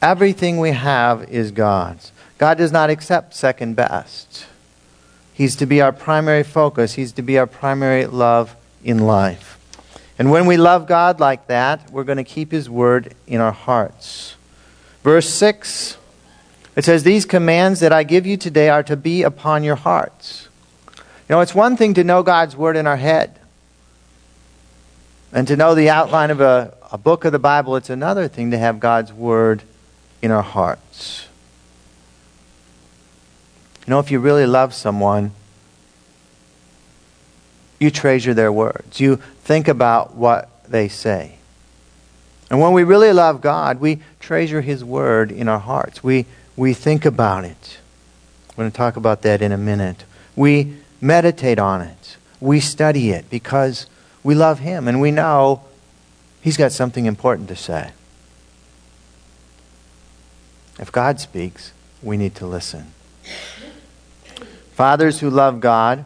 Everything 0.02 0.58
we 0.58 0.72
have 0.72 1.30
is 1.30 1.52
God's. 1.52 2.12
God 2.38 2.58
does 2.58 2.72
not 2.72 2.90
accept 2.90 3.36
second 3.36 3.76
best. 3.76 4.48
He's 5.34 5.56
to 5.58 5.66
be 5.66 5.82
our 5.82 5.92
primary 5.92 6.44
focus, 6.44 6.94
He's 6.94 7.12
to 7.14 7.22
be 7.22 7.38
our 7.38 7.48
primary 7.48 8.06
love 8.06 8.56
in 8.84 9.00
life. 9.00 9.60
And 10.18 10.30
when 10.32 10.46
we 10.46 10.58
love 10.58 10.88
God 10.88 11.20
like 11.20 11.48
that, 11.48 11.92
we're 11.92 12.04
going 12.04 12.18
to 12.18 12.24
keep 12.24 12.52
His 12.52 12.70
word 12.70 13.14
in 13.28 13.42
our 13.42 13.52
hearts. 13.52 14.36
Verse 15.04 15.30
6, 15.30 15.98
it 16.76 16.86
says, 16.86 17.04
These 17.04 17.26
commands 17.26 17.80
that 17.80 17.92
I 17.92 18.04
give 18.04 18.26
you 18.26 18.38
today 18.38 18.70
are 18.70 18.84
to 18.84 18.96
be 18.96 19.24
upon 19.24 19.64
your 19.64 19.76
hearts. 19.76 20.48
You 20.96 21.36
know, 21.36 21.42
it's 21.42 21.56
one 21.56 21.78
thing 21.78 21.94
to 21.96 22.04
know 22.04 22.24
God's 22.24 22.56
word 22.56 22.76
in 22.76 22.88
our 22.88 22.98
head 22.98 23.40
and 25.32 25.48
to 25.48 25.56
know 25.56 25.76
the 25.76 25.90
outline 25.90 26.30
of 26.30 26.42
a, 26.42 26.76
a 26.92 26.98
book 26.98 27.24
of 27.26 27.32
the 27.32 27.40
Bible. 27.40 27.76
It's 27.76 27.90
another 27.90 28.28
thing 28.28 28.52
to 28.52 28.58
have 28.58 28.80
God's 28.80 29.14
word 29.14 29.64
in 30.22 30.30
our 30.30 30.44
hearts. 30.44 31.28
You 33.88 33.92
know, 33.92 34.00
if 34.00 34.12
you 34.12 34.20
really 34.20 34.46
love 34.46 34.74
someone, 34.74 35.32
you 37.80 37.90
treasure 37.90 38.34
their 38.34 38.52
words. 38.52 39.00
You 39.00 39.16
think 39.44 39.68
about 39.68 40.16
what 40.16 40.50
they 40.70 40.88
say. 40.88 41.36
And 42.50 42.60
when 42.60 42.74
we 42.74 42.84
really 42.84 43.14
love 43.14 43.42
God, 43.42 43.80
we 43.80 44.02
treasure 44.20 44.62
His 44.62 44.84
Word 44.84 45.32
in 45.32 45.48
our 45.48 45.60
hearts. 45.60 46.04
We, 46.04 46.26
we 46.58 46.74
think 46.74 47.06
about 47.06 47.46
it. 47.46 47.80
We're 48.50 48.64
going 48.64 48.72
to 48.72 48.78
talk 48.78 48.98
about 48.98 49.22
that 49.22 49.42
in 49.42 49.52
a 49.52 49.58
minute. 49.58 50.04
We 50.36 50.76
meditate 51.00 51.58
on 51.58 51.82
it. 51.82 52.18
We 52.42 52.60
study 52.60 53.12
it 53.12 53.30
because 53.30 53.88
we 54.22 54.36
love 54.36 54.60
Him 54.60 54.88
and 54.88 55.00
we 55.00 55.12
know 55.12 55.64
He's 56.42 56.58
got 56.58 56.72
something 56.72 57.06
important 57.06 57.48
to 57.50 57.56
say. 57.56 57.92
If 60.80 60.92
God 60.92 61.20
speaks, 61.20 61.72
we 62.02 62.18
need 62.18 62.36
to 62.36 62.48
listen. 62.48 62.94
Fathers 64.72 65.20
who 65.20 65.30
love 65.30 65.60
God 65.60 66.06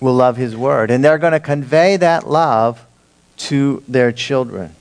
will 0.00 0.14
love 0.14 0.38
His 0.38 0.56
Word, 0.56 0.90
and 0.90 1.04
they're 1.04 1.18
going 1.18 1.32
to 1.32 1.40
convey 1.40 1.98
that 1.98 2.26
love 2.26 2.86
to 3.36 3.82
their 3.86 4.12
children. 4.12 4.74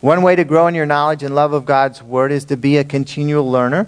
One 0.00 0.22
way 0.22 0.34
to 0.34 0.44
grow 0.44 0.66
in 0.66 0.74
your 0.74 0.86
knowledge 0.86 1.22
and 1.22 1.34
love 1.34 1.52
of 1.52 1.66
God's 1.66 2.02
Word 2.02 2.32
is 2.32 2.46
to 2.46 2.56
be 2.56 2.78
a 2.78 2.84
continual 2.84 3.50
learner. 3.50 3.86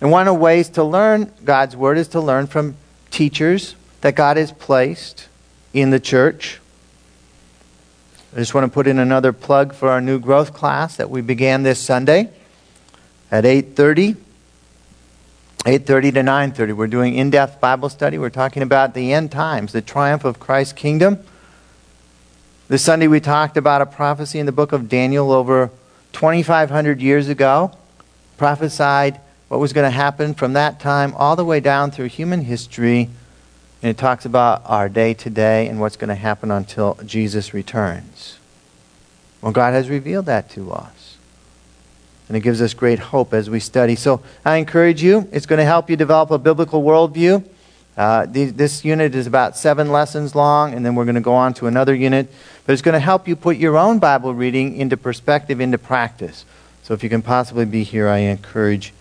And 0.00 0.10
one 0.10 0.26
of 0.26 0.34
the 0.34 0.40
ways 0.40 0.68
to 0.70 0.82
learn 0.82 1.32
God's 1.44 1.76
Word 1.76 1.98
is 1.98 2.08
to 2.08 2.20
learn 2.20 2.48
from 2.48 2.76
teachers 3.12 3.76
that 4.00 4.16
God 4.16 4.36
has 4.36 4.50
placed 4.50 5.28
in 5.72 5.90
the 5.90 6.00
church. 6.00 6.58
I 8.32 8.36
just 8.36 8.54
want 8.54 8.64
to 8.64 8.72
put 8.72 8.86
in 8.86 9.00
another 9.00 9.32
plug 9.32 9.74
for 9.74 9.88
our 9.88 10.00
new 10.00 10.20
growth 10.20 10.54
class 10.54 10.94
that 10.96 11.10
we 11.10 11.20
began 11.20 11.64
this 11.64 11.80
Sunday 11.80 12.30
at 13.28 13.44
8:30. 13.44 14.14
8:30 15.66 16.12
to 16.12 16.22
9:30 16.22 16.72
we're 16.72 16.86
doing 16.86 17.16
in-depth 17.16 17.60
Bible 17.60 17.88
study. 17.88 18.18
We're 18.18 18.30
talking 18.30 18.62
about 18.62 18.94
the 18.94 19.12
end 19.12 19.32
times, 19.32 19.72
the 19.72 19.82
triumph 19.82 20.24
of 20.24 20.38
Christ's 20.38 20.74
kingdom. 20.74 21.18
This 22.68 22.82
Sunday 22.82 23.08
we 23.08 23.18
talked 23.18 23.56
about 23.56 23.82
a 23.82 23.86
prophecy 23.86 24.38
in 24.38 24.46
the 24.46 24.52
book 24.52 24.70
of 24.70 24.88
Daniel 24.88 25.32
over 25.32 25.72
2500 26.12 27.00
years 27.00 27.28
ago. 27.28 27.72
Prophesied 28.38 29.18
what 29.48 29.58
was 29.58 29.72
going 29.72 29.90
to 29.90 29.90
happen 29.90 30.34
from 30.34 30.52
that 30.52 30.78
time 30.78 31.14
all 31.16 31.34
the 31.34 31.44
way 31.44 31.58
down 31.58 31.90
through 31.90 32.06
human 32.06 32.42
history. 32.42 33.10
And 33.82 33.90
it 33.90 33.96
talks 33.96 34.24
about 34.24 34.62
our 34.66 34.88
day 34.88 35.14
today 35.14 35.66
and 35.68 35.80
what's 35.80 35.96
going 35.96 36.08
to 36.08 36.14
happen 36.14 36.50
until 36.50 36.98
Jesus 37.06 37.54
returns. 37.54 38.38
Well, 39.40 39.52
God 39.52 39.72
has 39.72 39.88
revealed 39.88 40.26
that 40.26 40.50
to 40.50 40.70
us. 40.72 41.16
And 42.28 42.36
it 42.36 42.40
gives 42.40 42.60
us 42.60 42.74
great 42.74 42.98
hope 42.98 43.32
as 43.32 43.48
we 43.48 43.58
study. 43.58 43.96
So 43.96 44.22
I 44.44 44.56
encourage 44.56 45.02
you, 45.02 45.28
it's 45.32 45.46
going 45.46 45.58
to 45.58 45.64
help 45.64 45.88
you 45.90 45.96
develop 45.96 46.30
a 46.30 46.38
biblical 46.38 46.82
worldview. 46.82 47.44
Uh, 47.96 48.26
this 48.28 48.84
unit 48.84 49.14
is 49.14 49.26
about 49.26 49.56
seven 49.56 49.90
lessons 49.90 50.34
long, 50.34 50.72
and 50.72 50.86
then 50.86 50.94
we're 50.94 51.04
going 51.04 51.16
to 51.16 51.20
go 51.20 51.34
on 51.34 51.52
to 51.54 51.66
another 51.66 51.94
unit. 51.94 52.30
But 52.64 52.74
it's 52.74 52.82
going 52.82 52.92
to 52.92 53.00
help 53.00 53.26
you 53.26 53.34
put 53.34 53.56
your 53.56 53.76
own 53.76 53.98
Bible 53.98 54.32
reading 54.32 54.76
into 54.76 54.96
perspective, 54.96 55.60
into 55.60 55.76
practice. 55.76 56.44
So 56.82 56.94
if 56.94 57.02
you 57.02 57.08
can 57.08 57.20
possibly 57.20 57.64
be 57.64 57.82
here, 57.82 58.08
I 58.08 58.18
encourage 58.18 58.92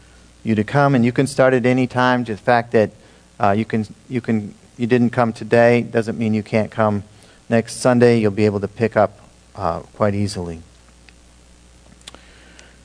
you 0.43 0.55
to 0.55 0.63
come, 0.63 0.95
and 0.95 1.05
you 1.05 1.11
can 1.11 1.27
start 1.27 1.53
at 1.53 1.65
any 1.65 1.85
time. 1.85 2.25
Just 2.25 2.41
the 2.41 2.45
fact 2.45 2.71
that 2.71 2.91
uh, 3.39 3.51
you 3.51 3.63
can 3.63 3.85
you 4.09 4.21
can 4.21 4.53
you 4.79 4.87
didn't 4.87 5.09
come 5.09 5.33
today 5.33 5.81
doesn't 5.81 6.17
mean 6.17 6.33
you 6.33 6.41
can't 6.41 6.71
come 6.71 7.03
next 7.49 7.75
Sunday. 7.81 8.17
You'll 8.19 8.31
be 8.31 8.45
able 8.45 8.61
to 8.61 8.67
pick 8.69 8.95
up 8.95 9.19
uh, 9.53 9.81
quite 9.81 10.15
easily. 10.15 10.61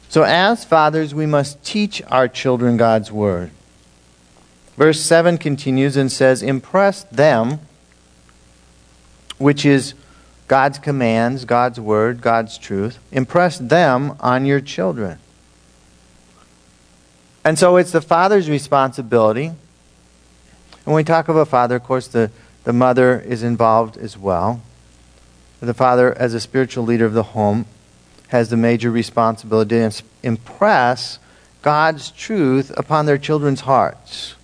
So, 0.08 0.24
as 0.24 0.64
fathers, 0.64 1.14
we 1.14 1.24
must 1.24 1.64
teach 1.64 2.02
our 2.08 2.26
children 2.26 2.76
God's 2.76 3.12
word. 3.12 3.52
Verse 4.76 5.00
7 5.00 5.38
continues 5.38 5.96
and 5.96 6.10
says, 6.10 6.42
Impress 6.42 7.04
them, 7.04 7.60
which 9.38 9.64
is 9.64 9.94
God's 10.48 10.80
commands, 10.80 11.44
God's 11.44 11.78
word, 11.78 12.20
God's 12.20 12.58
truth. 12.58 12.98
Impress 13.12 13.58
them 13.58 14.16
on 14.18 14.46
your 14.46 14.60
children. 14.60 15.20
And 17.44 17.56
so 17.56 17.76
it's 17.76 17.92
the 17.92 18.00
father's 18.00 18.50
responsibility. 18.50 19.52
And 20.84 20.92
when 20.92 20.96
we 20.96 21.04
talk 21.04 21.28
of 21.28 21.36
a 21.36 21.46
father, 21.46 21.76
of 21.76 21.84
course, 21.84 22.08
the, 22.08 22.30
the 22.64 22.72
mother 22.72 23.18
is 23.20 23.42
involved 23.42 23.96
as 23.96 24.18
well. 24.18 24.62
The 25.60 25.72
father, 25.72 26.12
as 26.18 26.34
a 26.34 26.40
spiritual 26.40 26.84
leader 26.84 27.06
of 27.06 27.14
the 27.14 27.22
home, 27.22 27.64
has 28.28 28.50
the 28.50 28.56
major 28.56 28.90
responsibility 28.90 29.76
to 29.76 30.02
impress 30.22 31.18
God's 31.62 32.10
truth 32.10 32.70
upon 32.76 33.06
their 33.06 33.16
children's 33.16 33.62
hearts. 33.62 34.34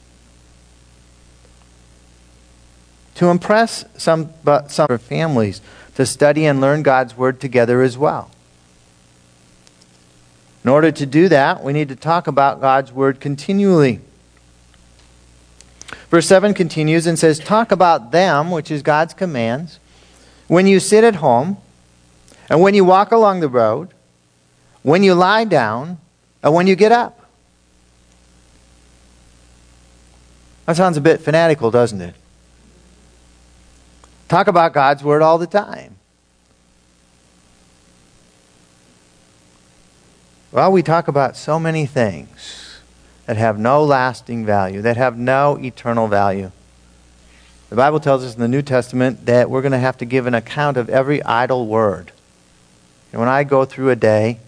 To 3.17 3.29
impress 3.29 3.85
some, 3.99 4.33
but 4.43 4.71
some 4.71 4.97
families 4.97 5.61
to 5.97 6.07
study 6.07 6.47
and 6.47 6.63
learn 6.63 6.83
God's 6.83 7.15
Word 7.15 7.39
together 7.41 7.83
as 7.83 7.99
well. 7.99 8.31
In 10.65 10.71
order 10.71 10.91
to 10.91 11.05
do 11.05 11.29
that, 11.29 11.63
we 11.63 11.75
need 11.75 11.91
to 11.91 11.97
talk 11.97 12.27
about 12.27 12.63
God's 12.63 12.93
Word 12.93 13.21
continually. 13.21 14.01
Verse 16.11 16.27
7 16.27 16.55
continues 16.55 17.07
and 17.07 17.17
says, 17.17 17.39
Talk 17.39 17.71
about 17.71 18.11
them, 18.11 18.51
which 18.51 18.71
is 18.71 18.83
God's 18.83 19.15
commands, 19.15 19.79
when 20.49 20.67
you 20.67 20.81
sit 20.81 21.05
at 21.05 21.17
home 21.17 21.57
and 22.49 22.61
when 22.61 22.75
you 22.75 22.85
walk 22.85 23.13
along 23.13 23.39
the 23.39 23.49
road, 23.49 23.91
when 24.83 25.05
you 25.05 25.15
lie 25.15 25.45
down, 25.45 25.99
and 26.43 26.55
when 26.55 26.67
you 26.67 26.75
get 26.75 26.91
up. 26.91 27.27
That 30.67 30.77
sounds 30.77 30.97
a 30.97 31.01
bit 31.01 31.21
fanatical, 31.21 31.71
doesn't 31.71 32.01
it? 32.01 32.15
Talk 34.29 34.47
about 34.47 34.73
God's 34.73 35.05
Word 35.05 35.23
all 35.23 35.39
the 35.39 35.47
time. 35.47 35.97
Well, 40.51 40.73
we 40.73 40.83
talk 40.83 41.09
about 41.09 41.37
so 41.37 41.61
many 41.61 41.87
things 41.87 42.70
that 43.31 43.37
have 43.37 43.61
no 43.61 43.85
lasting 43.85 44.45
value, 44.45 44.83
that 44.83 44.97
have 44.97 45.17
no 45.17 45.57
eternal 45.57 46.09
value. 46.09 46.51
The 47.69 47.77
Bible 47.77 48.01
tells 48.01 48.25
us 48.25 48.35
in 48.35 48.41
the 48.41 48.49
New 48.49 48.61
Testament 48.61 49.27
that 49.27 49.49
we're 49.49 49.63
going 49.63 49.71
to 49.71 49.79
have 49.79 49.97
to 49.99 50.05
give 50.05 50.27
an 50.27 50.35
account 50.35 50.77
of 50.77 50.91
every 50.91 51.23
idle 51.23 51.69
word. 51.69 52.11
And 53.13 53.21
when 53.21 53.29
I 53.29 53.45
go 53.45 53.65
through 53.65 53.91
a 53.91 53.95
day, 53.95 54.41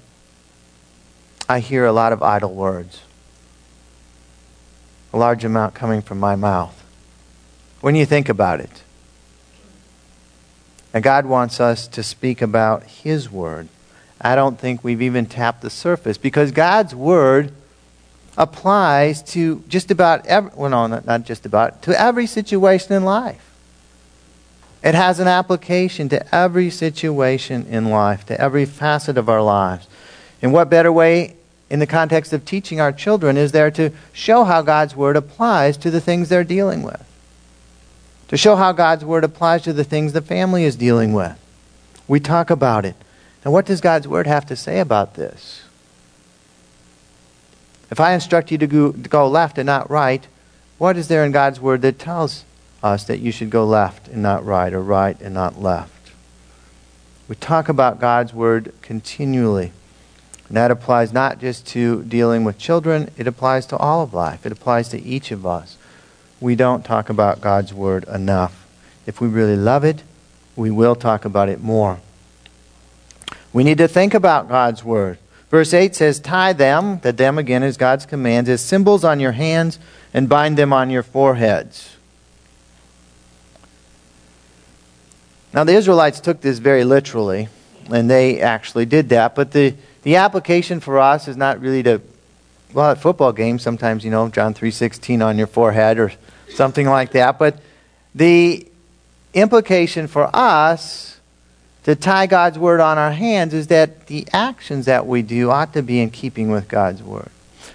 I 1.49 1.61
hear 1.61 1.85
a 1.85 1.93
lot 1.93 2.13
of 2.13 2.25
idle 2.25 2.53
words, 2.55 3.03
a 5.13 5.17
large 5.17 5.45
amount 5.45 5.75
coming 5.75 6.03
from 6.03 6.19
my 6.19 6.35
mouth. 6.35 6.83
When 7.83 7.95
you 7.95 8.05
think 8.05 8.29
about 8.29 8.59
it, 8.59 8.83
and 10.93 11.05
God 11.05 11.25
wants 11.25 11.61
us 11.61 11.87
to 11.87 12.03
speak 12.03 12.43
about 12.43 12.83
His 12.83 13.31
Word. 13.31 13.69
I 14.21 14.35
don't 14.35 14.59
think 14.59 14.83
we've 14.83 15.03
even 15.03 15.27
tapped 15.27 15.63
the 15.63 15.71
surface 15.71 16.19
because 16.19 16.51
God's 16.51 16.97
Word 16.97 17.53
applies 18.37 19.23
to 19.23 19.63
just 19.69 19.91
about 19.91 20.27
every, 20.27 20.51
well, 20.55 20.71
no, 20.71 20.87
not 20.87 21.25
just 21.25 21.45
about, 21.45 21.83
to 21.83 22.01
every 22.01 22.27
situation 22.27 22.93
in 22.93 23.05
life. 23.05 23.51
It 24.83 24.95
has 24.95 25.21
an 25.21 25.29
application 25.29 26.09
to 26.09 26.35
every 26.35 26.71
situation 26.71 27.67
in 27.67 27.91
life, 27.91 28.27
to 28.27 28.41
every 28.41 28.65
facet 28.65 29.17
of 29.17 29.29
our 29.29 29.43
lives. 29.43 29.87
And 30.41 30.53
what 30.53 30.71
better 30.71 30.91
way, 30.91 31.37
in 31.71 31.79
the 31.79 31.87
context 31.87 32.33
of 32.33 32.45
teaching 32.45 32.81
our 32.81 32.93
children, 32.93 33.37
is 33.37 33.53
there 33.53 33.71
to 33.73 33.91
show 34.13 34.45
how 34.45 34.61
God's 34.63 34.97
Word 34.97 35.17
applies 35.17 35.77
to 35.79 35.91
the 35.91 36.01
things 36.01 36.29
they're 36.29 36.43
dealing 36.43 36.83
with? 36.83 37.03
To 38.29 38.37
show 38.37 38.57
how 38.57 38.73
God's 38.73 39.05
Word 39.05 39.25
applies 39.25 39.63
to 39.63 39.73
the 39.73 39.85
things 39.85 40.13
the 40.13 40.21
family 40.21 40.65
is 40.65 40.75
dealing 40.75 41.13
with. 41.13 41.39
We 42.09 42.19
talk 42.19 42.51
about 42.51 42.85
it. 42.85 42.97
Now, 43.45 43.53
what 43.53 43.67
does 43.67 43.81
God's 43.81 44.09
Word 44.09 44.27
have 44.27 44.47
to 44.47 44.57
say 44.57 44.81
about 44.81 45.15
this? 45.15 45.63
If 47.93 48.01
I 48.01 48.15
instruct 48.15 48.51
you 48.51 48.57
to 48.57 48.67
go, 48.67 48.93
to 48.93 49.09
go 49.11 49.29
left 49.29 49.59
and 49.59 49.67
not 49.67 49.91
right, 49.91 50.27
what 50.79 50.97
is 50.97 51.09
there 51.09 51.27
in 51.27 51.31
God's 51.31 51.61
Word 51.61 51.83
that 51.83 51.99
tells 51.99 52.47
us 52.83 53.05
that 53.05 53.19
you 53.19 53.31
should 53.31 53.51
go 53.51 53.67
left 53.67 54.09
and 54.09 54.23
not 54.23 54.43
right, 54.47 54.73
or 54.73 54.81
right 54.81 55.21
and 55.21 55.35
not 55.35 55.61
left. 55.61 56.11
We 57.29 57.37
talk 57.37 57.69
about 57.69 58.01
God's 58.01 58.33
Word 58.33 58.73
continually. 58.81 59.73
And 60.49 60.57
that 60.57 60.71
applies 60.71 61.13
not 61.13 61.39
just 61.39 61.67
to 61.69 62.03
dealing 62.05 62.45
with 62.45 62.57
children, 62.57 63.11
it 63.19 63.27
applies 63.27 63.67
to 63.67 63.77
all 63.77 64.03
of 64.03 64.15
life. 64.15 64.47
It 64.47 64.53
applies 64.53 64.89
to 64.89 65.03
each 65.03 65.31
of 65.31 65.45
us. 65.45 65.77
We 66.41 66.57
don't 66.57 66.87
talk 66.87 67.11
about 67.11 67.43
God's 67.43 67.75
Word 67.75 68.05
enough. 68.05 68.67
If 69.05 69.21
we 69.21 69.29
really 69.29 69.57
love 69.57 69.85
it, 69.85 70.03
we 70.57 70.71
will 70.71 70.95
talk 70.95 71.27
about 71.27 71.51
it 71.51 71.61
more. 71.61 72.01
We 73.53 73.65
need 73.65 73.77
to 73.79 73.87
think 73.87 74.15
about 74.15 74.49
God's 74.49 74.83
Word. 74.83 75.19
Verse 75.53 75.75
8 75.75 75.95
says, 75.95 76.19
Tie 76.19 76.55
them, 76.55 76.99
that 77.01 77.19
them 77.19 77.37
again 77.37 77.63
is 77.63 77.77
God's 77.77 78.07
commands, 78.07 78.49
as 78.49 78.63
symbols 78.63 79.05
on 79.05 79.21
your 79.21 79.33
hands 79.33 79.79
and 80.15 80.27
bind 80.27 80.57
them 80.57 80.73
on 80.73 80.89
your 80.89 81.03
foreheads. 81.03 81.95
Now, 85.53 85.65
the 85.65 85.75
Israelites 85.75 86.21
took 86.21 86.41
this 86.41 86.59
very 86.59 86.85
literally, 86.85 87.51
and 87.91 88.09
they 88.09 88.41
actually 88.41 88.87
did 88.87 89.11
that, 89.11 89.35
but 89.35 89.53
the, 89.53 89.75
the 90.05 90.17
application 90.17 90.81
for 90.81 90.99
us 90.99 91.29
is 91.29 91.37
not 91.37 91.61
really 91.61 91.83
to, 91.83 92.01
well, 92.73 92.93
at 92.93 93.03
football 93.03 93.35
games, 93.35 93.63
sometimes, 93.63 94.07
you 94.07 94.11
know, 94.11 94.31
John 94.31 94.55
3.16 94.55 95.23
on 95.23 95.37
your 95.37 95.47
forehead 95.47 95.99
or 95.99 96.13
something 96.49 96.89
like 96.89 97.13
that, 97.13 97.39
but 97.39 97.59
the 98.15 98.67
implication 99.35 100.07
for 100.07 100.31
us 100.35 101.21
to 101.85 101.97
tie 101.97 102.27
God's 102.27 102.59
word 102.59 102.81
on 102.81 102.99
our 102.99 103.13
hands 103.13 103.55
is 103.55 103.67
that 103.69 104.07
the 104.07 104.27
actions 104.33 104.87
that 104.87 105.07
we 105.07 105.23
do 105.23 105.51
ought 105.51 105.73
to 105.73 105.83
be 105.83 106.01
in 106.01 106.11
keeping 106.11 106.51
with 106.51 106.69
God's 106.69 107.03
word. 107.03 107.31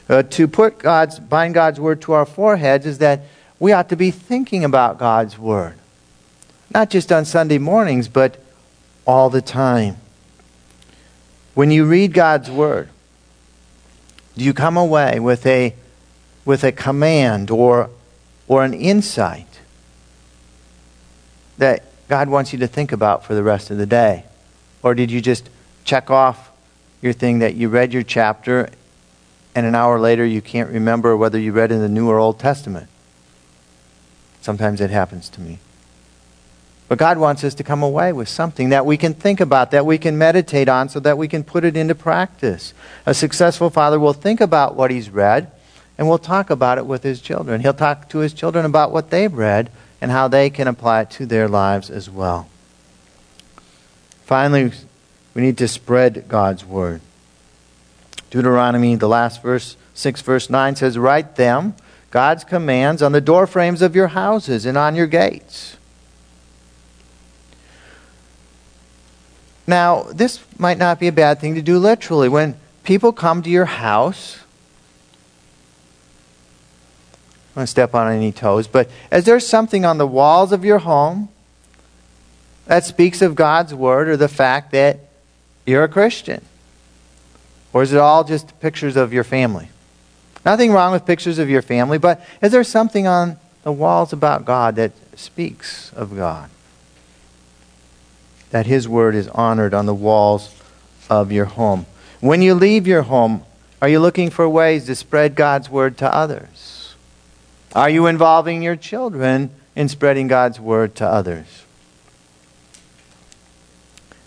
Uh, 0.10 0.24
to 0.24 0.48
put 0.48 0.80
God's, 0.80 1.20
bind 1.20 1.54
God's 1.54 1.80
word 1.80 2.02
to 2.04 2.13
our 2.13 2.26
foreheads 2.26 2.86
is 2.86 3.00
that 3.00 3.24
we 3.60 3.74
ought 3.74 3.89
to 3.89 3.98
be 3.98 4.12
thinking 4.12 4.63
about 4.63 4.98
God's 4.98 5.38
word. 5.38 5.76
Not 6.74 6.89
just 6.89 7.12
on 7.12 7.26
Sunday 7.26 7.58
mornings, 7.58 8.08
but 8.08 8.41
all 9.06 9.30
the 9.30 9.41
time. 9.41 9.98
When 11.54 11.72
you 11.72 11.86
read 11.86 12.13
God's 12.13 12.50
word, 12.50 12.89
do 14.38 14.43
you 14.43 14.54
come 14.54 14.78
away 14.78 15.20
with 15.20 15.46
a, 15.46 15.74
with 16.46 16.63
a 16.63 16.72
command 16.72 17.50
or, 17.50 17.89
or 18.48 18.63
an 18.63 18.74
insight 18.74 19.60
that 21.58 21.84
God 22.08 22.30
wants 22.30 22.54
you 22.54 22.60
to 22.60 22.67
think 22.67 22.91
about 22.91 23.24
for 23.24 23.36
the 23.36 23.43
rest 23.43 23.70
of 23.70 23.78
the 23.78 23.86
day? 23.86 24.24
Or 24.82 24.96
did 24.96 25.12
you 25.12 25.22
just 25.22 25.50
check 25.84 26.10
off 26.10 26.52
your 27.02 27.13
thing 27.13 27.39
that 27.39 27.56
you 27.56 27.70
read 27.70 27.93
your 27.93 28.04
chapter 28.04 28.70
and 29.54 29.65
an 29.65 29.76
hour 29.76 30.00
later 30.00 30.26
you 30.26 30.41
can't 30.41 30.70
remember 30.70 31.17
whether 31.17 31.39
you 31.39 31.52
read 31.52 31.72
in 31.72 31.80
the 31.80 31.89
New 31.89 32.10
or 32.10 32.20
Old 32.20 32.39
Testament? 32.39 32.89
Sometimes 34.41 34.80
it 34.80 34.89
happens 34.89 35.30
to 35.30 35.41
me. 35.41 35.60
But 36.88 36.98
God 36.98 37.17
wants 37.17 37.43
us 37.43 37.54
to 37.56 37.63
come 37.63 37.84
away 37.84 38.13
with 38.13 38.30
something 38.30 38.70
that 38.70 38.86
we 38.86 38.96
can 38.96 39.13
think 39.13 39.41
about, 39.41 39.72
that 39.72 39.86
we 39.86 39.98
can 39.98 40.17
meditate 40.17 40.70
on, 40.70 40.88
so 40.88 41.02
that 41.02 41.17
we 41.17 41.28
can 41.28 41.43
put 41.43 41.65
it 41.65 41.76
into 41.76 41.93
practice. 41.93 42.74
A 43.06 43.13
successful 43.13 43.70
father 43.70 44.00
will 44.00 44.13
think 44.13 44.39
about 44.39 44.76
what 44.76 44.89
he's 44.89 45.10
read 45.10 45.52
and 45.98 46.08
will 46.08 46.17
talk 46.17 46.50
about 46.50 46.78
it 46.78 46.86
with 46.86 47.04
his 47.04 47.20
children. 47.20 47.60
He'll 47.60 47.74
talk 47.74 48.08
to 48.10 48.20
his 48.20 48.34
children 48.34 48.63
about 48.63 48.93
what 48.93 49.10
they've 49.10 49.34
read 49.34 49.70
and 49.99 50.12
how 50.12 50.27
they 50.27 50.49
can 50.49 50.67
apply 50.67 51.01
it 51.01 51.12
to 51.12 51.25
their 51.25 51.47
lives 51.47 51.89
as 51.89 52.10
well. 52.10 52.47
Finally, 54.25 54.71
we 55.33 55.41
need 55.41 55.57
to 55.57 55.67
spread 55.67 56.27
God's 56.27 56.65
word. 56.65 57.01
Deuteronomy, 58.29 58.95
the 58.95 59.07
last 59.07 59.41
verse, 59.41 59.77
6 59.93 60.21
verse 60.21 60.49
9 60.49 60.75
says, 60.75 60.97
Write 60.97 61.36
them, 61.36 61.75
God's 62.12 62.43
commands, 62.43 63.01
on 63.01 63.12
the 63.12 63.21
doorframes 63.21 63.81
of 63.81 63.95
your 63.95 64.07
houses 64.07 64.65
and 64.65 64.77
on 64.77 64.95
your 64.95 65.07
gates. 65.07 65.77
Now, 69.65 70.03
this 70.03 70.39
might 70.57 70.77
not 70.77 70.99
be 70.99 71.07
a 71.07 71.12
bad 71.12 71.39
thing 71.39 71.55
to 71.55 71.62
do 71.62 71.77
literally. 71.77 72.29
When 72.29 72.57
people 72.83 73.12
come 73.12 73.43
to 73.43 73.49
your 73.49 73.65
house, 73.65 74.39
I 77.58 77.62
don't 77.62 77.67
step 77.67 77.96
on 77.96 78.12
any 78.12 78.32
toes, 78.32 78.67
but 78.67 78.88
is 79.12 79.26
there 79.26 79.39
something 79.39 79.84
on 79.84 79.98
the 79.98 80.06
walls 80.06 80.52
of 80.52 80.63
your 80.63 80.78
home 80.78 81.30
that 82.67 82.86
speaks 82.86 83.24
of 83.24 83.34
God's 83.34 83.74
word 83.74 84.10
or 84.10 84.15
the 84.15 84.28
fact 84.28 84.74
that 84.74 85.00
you're 85.65 85.84
a 85.84 85.89
Christian? 85.89 86.46
Or 87.74 87.82
is 87.82 87.93
it 87.93 87.98
all 87.98 88.24
just 88.24 88.60
pictures 88.60 88.96
of 88.96 89.12
your 89.12 89.24
family? 89.24 89.70
Nothing 90.46 90.72
wrong 90.72 90.91
with 90.91 91.08
pictures 91.08 91.39
of 91.39 91.50
your 91.50 91.63
family, 91.63 91.98
but 91.98 92.24
is 92.43 92.52
there 92.52 92.63
something 92.63 93.08
on 93.08 93.38
the 93.63 93.72
walls 93.72 94.13
about 94.13 94.46
God 94.46 94.76
that 94.76 94.91
speaks 95.17 95.91
of 95.93 96.15
God? 96.15 96.52
That 98.52 98.67
His 98.67 98.88
word 98.88 99.15
is 99.15 99.30
honored 99.30 99.74
on 99.74 99.88
the 99.88 99.96
walls 99.96 100.56
of 101.10 101.32
your 101.32 101.46
home. 101.46 101.88
When 102.20 102.43
you 102.43 102.54
leave 102.54 102.86
your 102.86 103.02
home, 103.02 103.43
are 103.82 103.89
you 103.89 104.00
looking 104.00 104.30
for 104.30 104.48
ways 104.48 104.86
to 104.86 104.93
spread 104.93 105.34
God's 105.34 105.72
word 105.72 105.98
to 105.98 106.13
others? 106.13 106.57
Are 107.77 107.91
you 107.91 108.07
involving 108.07 108.63
your 108.63 108.75
children 108.75 109.51
in 109.75 109.87
spreading 109.87 110.27
God's 110.27 110.59
word 110.59 110.95
to 110.95 111.05
others? 111.05 111.45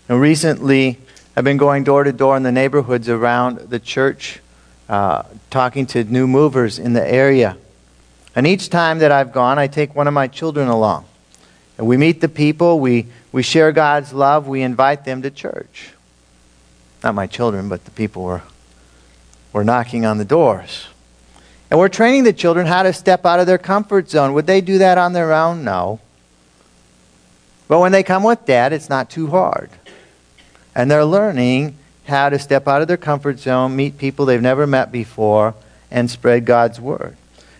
Now, 0.07 0.15
recently, 0.15 0.99
I've 1.35 1.43
been 1.43 1.57
going 1.57 1.83
door 1.83 2.05
to 2.05 2.13
door 2.13 2.37
in 2.37 2.43
the 2.43 2.51
neighborhoods 2.53 3.09
around 3.09 3.57
the 3.57 3.77
church, 3.77 4.39
uh, 4.87 5.23
talking 5.49 5.85
to 5.87 6.05
new 6.05 6.27
movers 6.27 6.79
in 6.79 6.93
the 6.93 7.05
area. 7.05 7.57
And 8.37 8.47
each 8.47 8.69
time 8.69 8.99
that 8.99 9.11
I've 9.11 9.33
gone, 9.33 9.59
I 9.59 9.67
take 9.67 9.93
one 9.93 10.07
of 10.07 10.13
my 10.13 10.27
children 10.27 10.69
along. 10.69 11.03
And 11.77 11.87
we 11.87 11.97
meet 11.97 12.21
the 12.21 12.29
people, 12.29 12.79
we, 12.79 13.07
we 13.33 13.43
share 13.43 13.73
God's 13.73 14.13
love, 14.13 14.47
we 14.47 14.61
invite 14.61 15.03
them 15.03 15.23
to 15.23 15.29
church. 15.29 15.91
Not 17.03 17.15
my 17.15 17.27
children, 17.27 17.67
but 17.67 17.83
the 17.83 17.91
people 17.91 18.23
were, 18.23 18.43
were 19.51 19.65
knocking 19.65 20.05
on 20.05 20.19
the 20.19 20.25
doors. 20.25 20.87
And 21.71 21.79
we're 21.79 21.87
training 21.87 22.25
the 22.25 22.33
children 22.33 22.67
how 22.67 22.83
to 22.83 22.91
step 22.91 23.25
out 23.25 23.39
of 23.39 23.47
their 23.47 23.57
comfort 23.57 24.09
zone. 24.09 24.33
Would 24.33 24.45
they 24.45 24.59
do 24.59 24.79
that 24.79 24.97
on 24.97 25.13
their 25.13 25.31
own? 25.31 25.63
No. 25.63 26.01
But 27.69 27.79
when 27.79 27.93
they 27.93 28.03
come 28.03 28.23
with 28.23 28.45
dad, 28.45 28.73
it's 28.73 28.89
not 28.89 29.09
too 29.09 29.27
hard. 29.27 29.69
And 30.75 30.91
they're 30.91 31.05
learning 31.05 31.77
how 32.07 32.27
to 32.27 32.37
step 32.37 32.67
out 32.67 32.81
of 32.81 32.89
their 32.89 32.97
comfort 32.97 33.39
zone, 33.39 33.77
meet 33.77 33.97
people 33.97 34.25
they've 34.25 34.41
never 34.41 34.67
met 34.67 34.91
before, 34.91 35.55
and 35.89 36.11
spread 36.11 36.43
God's 36.45 36.81
word. 36.81 37.15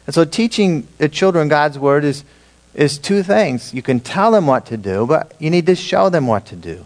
And 0.06 0.13
so 0.13 0.26
teaching 0.26 0.89
the 0.97 1.08
children 1.08 1.47
God's 1.47 1.80
word 1.80 2.04
is, 2.04 2.26
is 2.74 2.97
two 2.97 3.24
things. 3.24 3.74
You 3.74 3.82
can 3.82 4.02
tell 4.02 4.32
them 4.32 4.45
what 4.45 4.65
to 4.65 4.76
do, 4.76 5.08
but 5.08 5.34
you 5.39 5.50
need 5.50 5.67
to 5.67 5.76
show 5.76 6.10
them 6.10 6.28
what 6.28 6.45
to 6.47 6.58
do. 6.58 6.86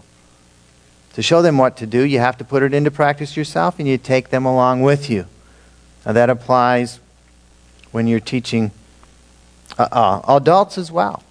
To 1.14 1.22
show 1.22 1.42
them 1.42 1.58
what 1.58 1.76
to 1.78 1.86
do, 1.86 2.02
you 2.02 2.20
have 2.20 2.38
to 2.38 2.44
put 2.44 2.62
it 2.62 2.72
into 2.72 2.92
practice 2.92 3.36
yourself 3.36 3.80
and 3.80 3.88
you 3.88 3.98
take 3.98 4.28
them 4.28 4.46
along 4.46 4.82
with 4.82 5.10
you. 5.10 5.26
Now 6.04 6.12
that 6.12 6.30
applies 6.30 7.00
when 7.96 8.06
you're 8.06 8.20
teaching 8.20 8.70
uh, 9.78 9.88
uh, 9.90 10.36
adults 10.36 10.76
as 10.76 10.92
well. 10.92 11.22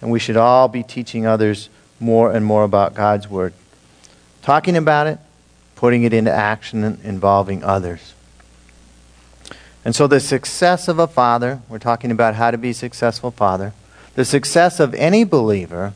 And 0.00 0.12
we 0.12 0.20
should 0.20 0.36
all 0.36 0.68
be 0.68 0.84
teaching 0.84 1.26
others 1.26 1.68
more 1.98 2.30
and 2.30 2.46
more 2.46 2.62
about 2.62 2.94
God's 2.94 3.28
Word. 3.28 3.52
Talking 4.40 4.76
about 4.76 5.08
it, 5.08 5.18
putting 5.74 6.04
it 6.04 6.12
into 6.12 6.30
action, 6.30 6.84
and 6.84 7.04
involving 7.04 7.64
others. 7.64 8.14
And 9.84 9.92
so, 9.92 10.06
the 10.06 10.20
success 10.20 10.86
of 10.86 11.00
a 11.00 11.08
father, 11.08 11.62
we're 11.68 11.80
talking 11.80 12.12
about 12.12 12.36
how 12.36 12.52
to 12.52 12.58
be 12.58 12.70
a 12.70 12.74
successful 12.74 13.32
father, 13.32 13.72
the 14.14 14.24
success 14.24 14.78
of 14.78 14.94
any 14.94 15.24
believer 15.24 15.94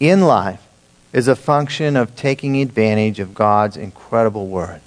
in 0.00 0.22
life 0.22 0.66
is 1.12 1.28
a 1.28 1.36
function 1.36 1.94
of 1.94 2.16
taking 2.16 2.56
advantage 2.62 3.20
of 3.20 3.34
God's 3.34 3.76
incredible 3.76 4.46
Word, 4.46 4.80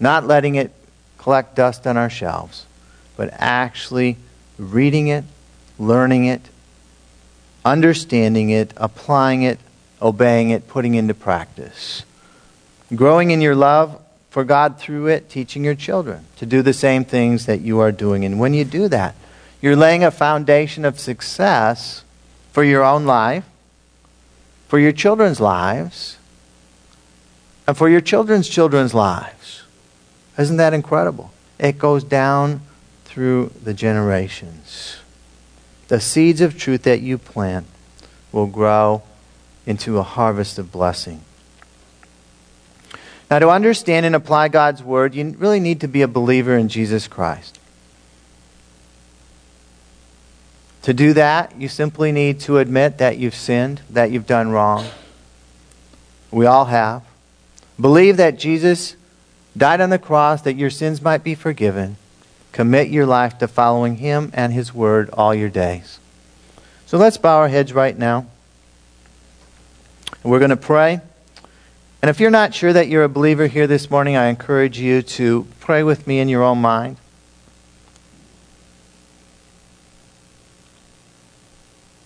not 0.00 0.26
letting 0.26 0.56
it 0.56 0.72
collect 1.16 1.54
dust 1.54 1.86
on 1.86 1.96
our 1.96 2.10
shelves 2.10 2.66
but 3.20 3.28
actually 3.34 4.16
reading 4.56 5.08
it, 5.08 5.22
learning 5.78 6.24
it, 6.24 6.40
understanding 7.66 8.48
it, 8.48 8.72
applying 8.78 9.42
it, 9.42 9.58
obeying 10.00 10.48
it, 10.48 10.66
putting 10.66 10.94
into 10.94 11.12
practice. 11.12 12.04
Growing 12.96 13.30
in 13.30 13.42
your 13.42 13.54
love 13.54 14.00
for 14.30 14.42
God 14.42 14.78
through 14.78 15.08
it, 15.08 15.28
teaching 15.28 15.62
your 15.62 15.74
children 15.74 16.24
to 16.36 16.46
do 16.46 16.62
the 16.62 16.72
same 16.72 17.04
things 17.04 17.44
that 17.44 17.60
you 17.60 17.78
are 17.80 17.92
doing. 17.92 18.24
And 18.24 18.40
when 18.40 18.54
you 18.54 18.64
do 18.64 18.88
that, 18.88 19.14
you're 19.60 19.76
laying 19.76 20.02
a 20.02 20.10
foundation 20.10 20.86
of 20.86 20.98
success 20.98 22.04
for 22.52 22.64
your 22.64 22.82
own 22.82 23.04
life, 23.04 23.44
for 24.66 24.78
your 24.78 24.92
children's 24.92 25.40
lives, 25.40 26.16
and 27.66 27.76
for 27.76 27.90
your 27.90 28.00
children's 28.00 28.48
children's 28.48 28.94
lives. 28.94 29.64
Isn't 30.38 30.56
that 30.56 30.72
incredible? 30.72 31.32
It 31.58 31.76
goes 31.76 32.02
down 32.02 32.62
through 33.10 33.52
the 33.64 33.74
generations. 33.74 34.98
The 35.88 36.00
seeds 36.00 36.40
of 36.40 36.56
truth 36.56 36.84
that 36.84 37.00
you 37.00 37.18
plant 37.18 37.66
will 38.30 38.46
grow 38.46 39.02
into 39.66 39.98
a 39.98 40.04
harvest 40.04 40.60
of 40.60 40.70
blessing. 40.70 41.20
Now, 43.28 43.40
to 43.40 43.50
understand 43.50 44.06
and 44.06 44.14
apply 44.14 44.46
God's 44.48 44.84
word, 44.84 45.16
you 45.16 45.34
really 45.38 45.58
need 45.58 45.80
to 45.80 45.88
be 45.88 46.02
a 46.02 46.08
believer 46.08 46.56
in 46.56 46.68
Jesus 46.68 47.08
Christ. 47.08 47.58
To 50.82 50.94
do 50.94 51.12
that, 51.14 51.60
you 51.60 51.66
simply 51.68 52.12
need 52.12 52.38
to 52.40 52.58
admit 52.58 52.98
that 52.98 53.18
you've 53.18 53.34
sinned, 53.34 53.82
that 53.90 54.12
you've 54.12 54.26
done 54.26 54.50
wrong. 54.50 54.86
We 56.30 56.46
all 56.46 56.66
have. 56.66 57.02
Believe 57.78 58.18
that 58.18 58.38
Jesus 58.38 58.94
died 59.56 59.80
on 59.80 59.90
the 59.90 59.98
cross 59.98 60.42
that 60.42 60.54
your 60.54 60.70
sins 60.70 61.02
might 61.02 61.24
be 61.24 61.34
forgiven. 61.34 61.96
Commit 62.52 62.88
your 62.88 63.06
life 63.06 63.38
to 63.38 63.48
following 63.48 63.96
Him 63.96 64.30
and 64.34 64.52
His 64.52 64.74
Word 64.74 65.10
all 65.10 65.34
your 65.34 65.48
days. 65.48 65.98
So 66.86 66.98
let's 66.98 67.16
bow 67.16 67.38
our 67.38 67.48
heads 67.48 67.72
right 67.72 67.96
now. 67.96 68.26
We're 70.22 70.40
going 70.40 70.50
to 70.50 70.56
pray. 70.56 71.00
And 72.02 72.08
if 72.08 72.18
you're 72.18 72.30
not 72.30 72.54
sure 72.54 72.72
that 72.72 72.88
you're 72.88 73.04
a 73.04 73.08
believer 73.08 73.46
here 73.46 73.66
this 73.66 73.90
morning, 73.90 74.16
I 74.16 74.26
encourage 74.26 74.78
you 74.78 75.02
to 75.02 75.46
pray 75.60 75.82
with 75.82 76.06
me 76.06 76.18
in 76.18 76.28
your 76.28 76.42
own 76.42 76.58
mind. 76.58 76.96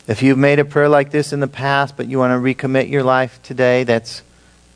If 0.07 0.23
you've 0.23 0.39
made 0.39 0.59
a 0.59 0.65
prayer 0.65 0.89
like 0.89 1.11
this 1.11 1.33
in 1.33 1.41
the 1.41 1.49
past, 1.49 1.97
but 1.97 2.09
you 2.09 2.19
want 2.19 2.33
to 2.33 2.55
recommit 2.55 2.91
your 2.91 3.03
life 3.03 3.43
today, 3.43 3.85
that's 3.85 4.23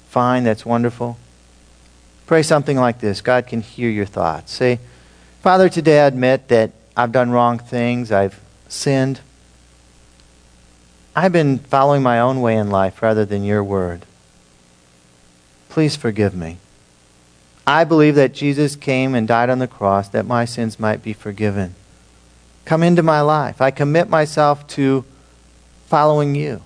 fine, 0.09 0.45
that's 0.45 0.65
wonderful. 0.65 1.19
Pray 2.27 2.43
something 2.43 2.79
like 2.79 3.01
this 3.01 3.21
God 3.21 3.47
can 3.47 3.61
hear 3.61 3.91
your 3.91 4.07
thoughts. 4.07 4.53
Say, 4.53 4.79
Father, 5.41 5.69
today 5.69 6.01
I 6.01 6.07
admit 6.07 6.49
that 6.49 6.73
I've 6.97 7.13
done 7.13 7.31
wrong 7.31 7.59
things, 7.59 8.11
I've 8.11 8.41
sinned. 8.69 9.21
I've 11.15 11.33
been 11.33 11.61
following 11.61 12.03
my 12.03 12.19
own 12.19 12.41
way 12.41 12.57
in 12.57 12.71
life 12.71 13.01
rather 13.03 13.25
than 13.25 13.45
your 13.45 13.63
word. 13.63 14.05
Please 15.69 15.95
forgive 15.95 16.35
me. 16.35 16.59
I 17.69 17.85
believe 17.85 18.17
that 18.17 18.35
Jesus 18.35 18.75
came 18.75 19.15
and 19.15 19.29
died 19.29 19.49
on 19.49 19.61
the 19.61 19.69
cross 19.69 20.09
that 20.09 20.27
my 20.27 20.45
sins 20.45 20.81
might 20.81 21.05
be 21.05 21.13
forgiven. 21.13 21.77
Come 22.65 22.83
into 22.83 23.03
my 23.05 23.21
life. 23.21 23.61
I 23.61 23.71
commit 23.71 24.09
myself 24.09 24.67
to 24.69 25.05
following 25.87 26.35
you. 26.35 26.63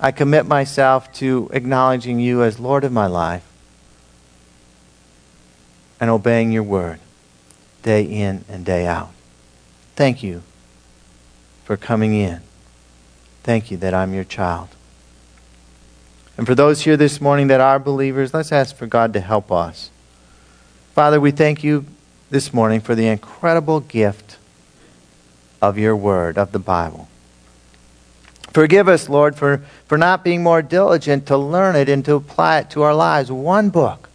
I 0.00 0.10
commit 0.10 0.46
myself 0.46 1.12
to 1.14 1.48
acknowledging 1.52 2.18
you 2.18 2.42
as 2.42 2.58
Lord 2.58 2.82
of 2.82 2.90
my 2.92 3.06
life 3.06 3.46
and 6.00 6.10
obeying 6.10 6.50
your 6.50 6.64
word 6.64 6.98
day 7.82 8.02
in 8.02 8.44
and 8.48 8.64
day 8.64 8.86
out. 8.86 9.12
Thank 9.94 10.22
you 10.22 10.42
for 11.64 11.76
coming 11.76 12.14
in. 12.14 12.40
Thank 13.42 13.70
you 13.70 13.76
that 13.78 13.94
I'm 13.94 14.12
your 14.12 14.24
child. 14.24 14.68
And 16.36 16.46
for 16.46 16.54
those 16.54 16.82
here 16.82 16.96
this 16.96 17.20
morning 17.20 17.46
that 17.46 17.60
are 17.60 17.78
believers, 17.78 18.34
let's 18.34 18.52
ask 18.52 18.76
for 18.76 18.86
God 18.86 19.12
to 19.14 19.20
help 19.20 19.50
us. 19.50 19.90
Father, 20.94 21.20
we 21.20 21.30
thank 21.30 21.64
you 21.64 21.86
this 22.30 22.52
morning 22.52 22.80
for 22.80 22.94
the 22.94 23.06
incredible 23.06 23.80
gift 23.80 24.36
of 25.62 25.78
your 25.78 25.96
word, 25.96 26.36
of 26.36 26.52
the 26.52 26.58
Bible. 26.58 27.08
Forgive 28.52 28.88
us, 28.88 29.08
Lord, 29.08 29.36
for, 29.36 29.58
for 29.86 29.98
not 29.98 30.24
being 30.24 30.42
more 30.42 30.62
diligent 30.62 31.26
to 31.26 31.36
learn 31.36 31.76
it 31.76 31.88
and 31.88 32.04
to 32.04 32.14
apply 32.14 32.60
it 32.60 32.70
to 32.70 32.82
our 32.82 32.94
lives. 32.94 33.30
One 33.30 33.70
book. 33.70 34.05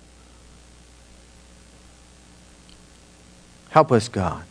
Help 3.72 3.92
us, 3.92 4.10
God. 4.10 4.44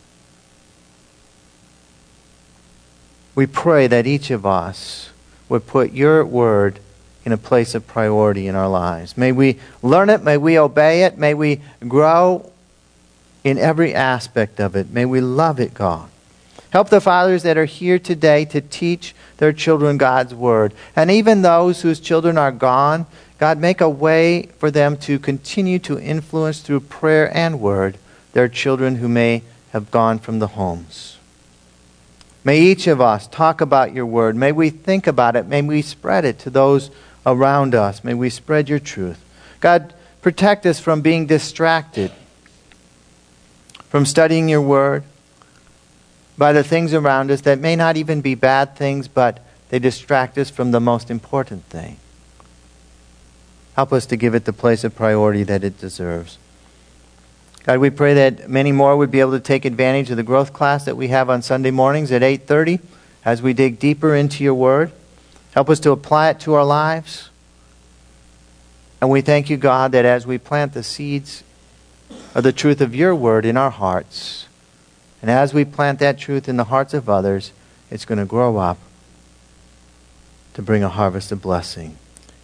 We 3.33 3.45
pray 3.45 3.87
that 3.87 4.05
each 4.05 4.31
of 4.31 4.45
us 4.45 5.11
would 5.47 5.67
put 5.67 5.93
your 5.93 6.25
word 6.25 6.79
in 7.23 7.31
a 7.31 7.37
place 7.37 7.75
of 7.75 7.87
priority 7.87 8.47
in 8.47 8.55
our 8.55 8.67
lives. 8.67 9.15
May 9.15 9.31
we 9.31 9.59
learn 9.83 10.09
it, 10.09 10.23
may 10.23 10.37
we 10.37 10.57
obey 10.57 11.03
it, 11.03 11.17
may 11.19 11.35
we 11.35 11.61
grow 11.87 12.51
in 13.43 13.57
every 13.59 13.93
aspect 13.93 14.59
of 14.59 14.75
it. 14.75 14.89
May 14.89 15.05
we 15.05 15.21
love 15.21 15.59
it, 15.59 15.73
God. 15.75 16.09
Help 16.71 16.89
the 16.89 17.01
fathers 17.01 17.43
that 17.43 17.57
are 17.57 17.65
here 17.65 17.99
today 17.99 18.45
to 18.45 18.59
teach 18.59 19.13
their 19.37 19.53
children 19.53 19.97
God's 19.97 20.33
word. 20.33 20.73
And 20.95 21.11
even 21.11 21.43
those 21.43 21.81
whose 21.81 21.99
children 21.99 22.39
are 22.39 22.51
gone, 22.51 23.05
God, 23.37 23.59
make 23.59 23.81
a 23.81 23.89
way 23.89 24.49
for 24.57 24.71
them 24.71 24.97
to 24.97 25.19
continue 25.19 25.77
to 25.79 25.99
influence 25.99 26.61
through 26.61 26.81
prayer 26.81 27.35
and 27.35 27.59
word 27.59 27.97
their 28.33 28.47
children 28.47 28.95
who 28.95 29.07
may 29.07 29.43
have 29.71 29.91
gone 29.91 30.19
from 30.19 30.39
the 30.39 30.47
homes. 30.47 31.17
May 32.43 32.59
each 32.59 32.87
of 32.87 32.99
us 32.99 33.27
talk 33.27 33.61
about 33.61 33.93
your 33.93 34.05
word. 34.05 34.35
May 34.35 34.51
we 34.51 34.69
think 34.69 35.05
about 35.05 35.35
it. 35.35 35.45
May 35.45 35.61
we 35.61 35.81
spread 35.81 36.25
it 36.25 36.39
to 36.39 36.49
those 36.49 36.89
around 37.25 37.75
us. 37.75 38.03
May 38.03 38.13
we 38.13 38.29
spread 38.29 38.67
your 38.67 38.79
truth. 38.79 39.23
God, 39.59 39.93
protect 40.21 40.65
us 40.65 40.79
from 40.79 41.01
being 41.01 41.27
distracted, 41.27 42.11
from 43.89 44.05
studying 44.05 44.49
your 44.49 44.61
word, 44.61 45.03
by 46.37 46.53
the 46.53 46.63
things 46.63 46.93
around 46.93 47.29
us 47.29 47.41
that 47.41 47.59
may 47.59 47.75
not 47.75 47.97
even 47.97 48.21
be 48.21 48.33
bad 48.33 48.75
things, 48.75 49.07
but 49.07 49.45
they 49.69 49.77
distract 49.77 50.37
us 50.39 50.49
from 50.49 50.71
the 50.71 50.79
most 50.79 51.11
important 51.11 51.63
thing. 51.65 51.97
Help 53.75 53.93
us 53.93 54.07
to 54.07 54.17
give 54.17 54.33
it 54.33 54.45
the 54.45 54.53
place 54.53 54.83
of 54.83 54.95
priority 54.95 55.43
that 55.43 55.63
it 55.63 55.79
deserves. 55.79 56.39
God, 57.63 57.79
we 57.79 57.89
pray 57.89 58.15
that 58.15 58.49
many 58.49 58.71
more 58.71 58.97
would 58.97 59.11
be 59.11 59.19
able 59.19 59.33
to 59.33 59.39
take 59.39 59.65
advantage 59.65 60.09
of 60.09 60.17
the 60.17 60.23
growth 60.23 60.51
class 60.51 60.85
that 60.85 60.97
we 60.97 61.09
have 61.09 61.29
on 61.29 61.41
Sunday 61.41 61.71
mornings 61.71 62.11
at 62.11 62.23
8:30 62.23 62.79
as 63.23 63.41
we 63.41 63.53
dig 63.53 63.79
deeper 63.79 64.15
into 64.15 64.43
your 64.43 64.55
word. 64.55 64.91
Help 65.53 65.69
us 65.69 65.79
to 65.81 65.91
apply 65.91 66.29
it 66.29 66.39
to 66.41 66.53
our 66.53 66.65
lives. 66.65 67.29
And 68.99 69.09
we 69.09 69.21
thank 69.21 69.49
you, 69.49 69.57
God, 69.57 69.91
that 69.91 70.05
as 70.05 70.25
we 70.25 70.37
plant 70.37 70.73
the 70.73 70.83
seeds 70.83 71.43
of 72.33 72.43
the 72.43 72.51
truth 72.51 72.81
of 72.81 72.95
your 72.95 73.13
word 73.15 73.45
in 73.45 73.57
our 73.57 73.71
hearts, 73.71 74.47
and 75.21 75.29
as 75.29 75.53
we 75.53 75.65
plant 75.65 75.99
that 75.99 76.17
truth 76.17 76.47
in 76.49 76.57
the 76.57 76.65
hearts 76.65 76.93
of 76.93 77.09
others, 77.09 77.51
it's 77.89 78.05
going 78.05 78.19
to 78.19 78.25
grow 78.25 78.57
up 78.57 78.77
to 80.53 80.61
bring 80.61 80.83
a 80.83 80.89
harvest 80.89 81.31
of 81.31 81.41
blessing. 81.41 81.97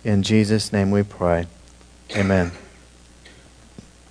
In 0.03 0.23
Jesus' 0.23 0.71
name 0.71 0.91
we 0.91 1.03
pray. 1.03 1.47
Amen. 2.15 2.51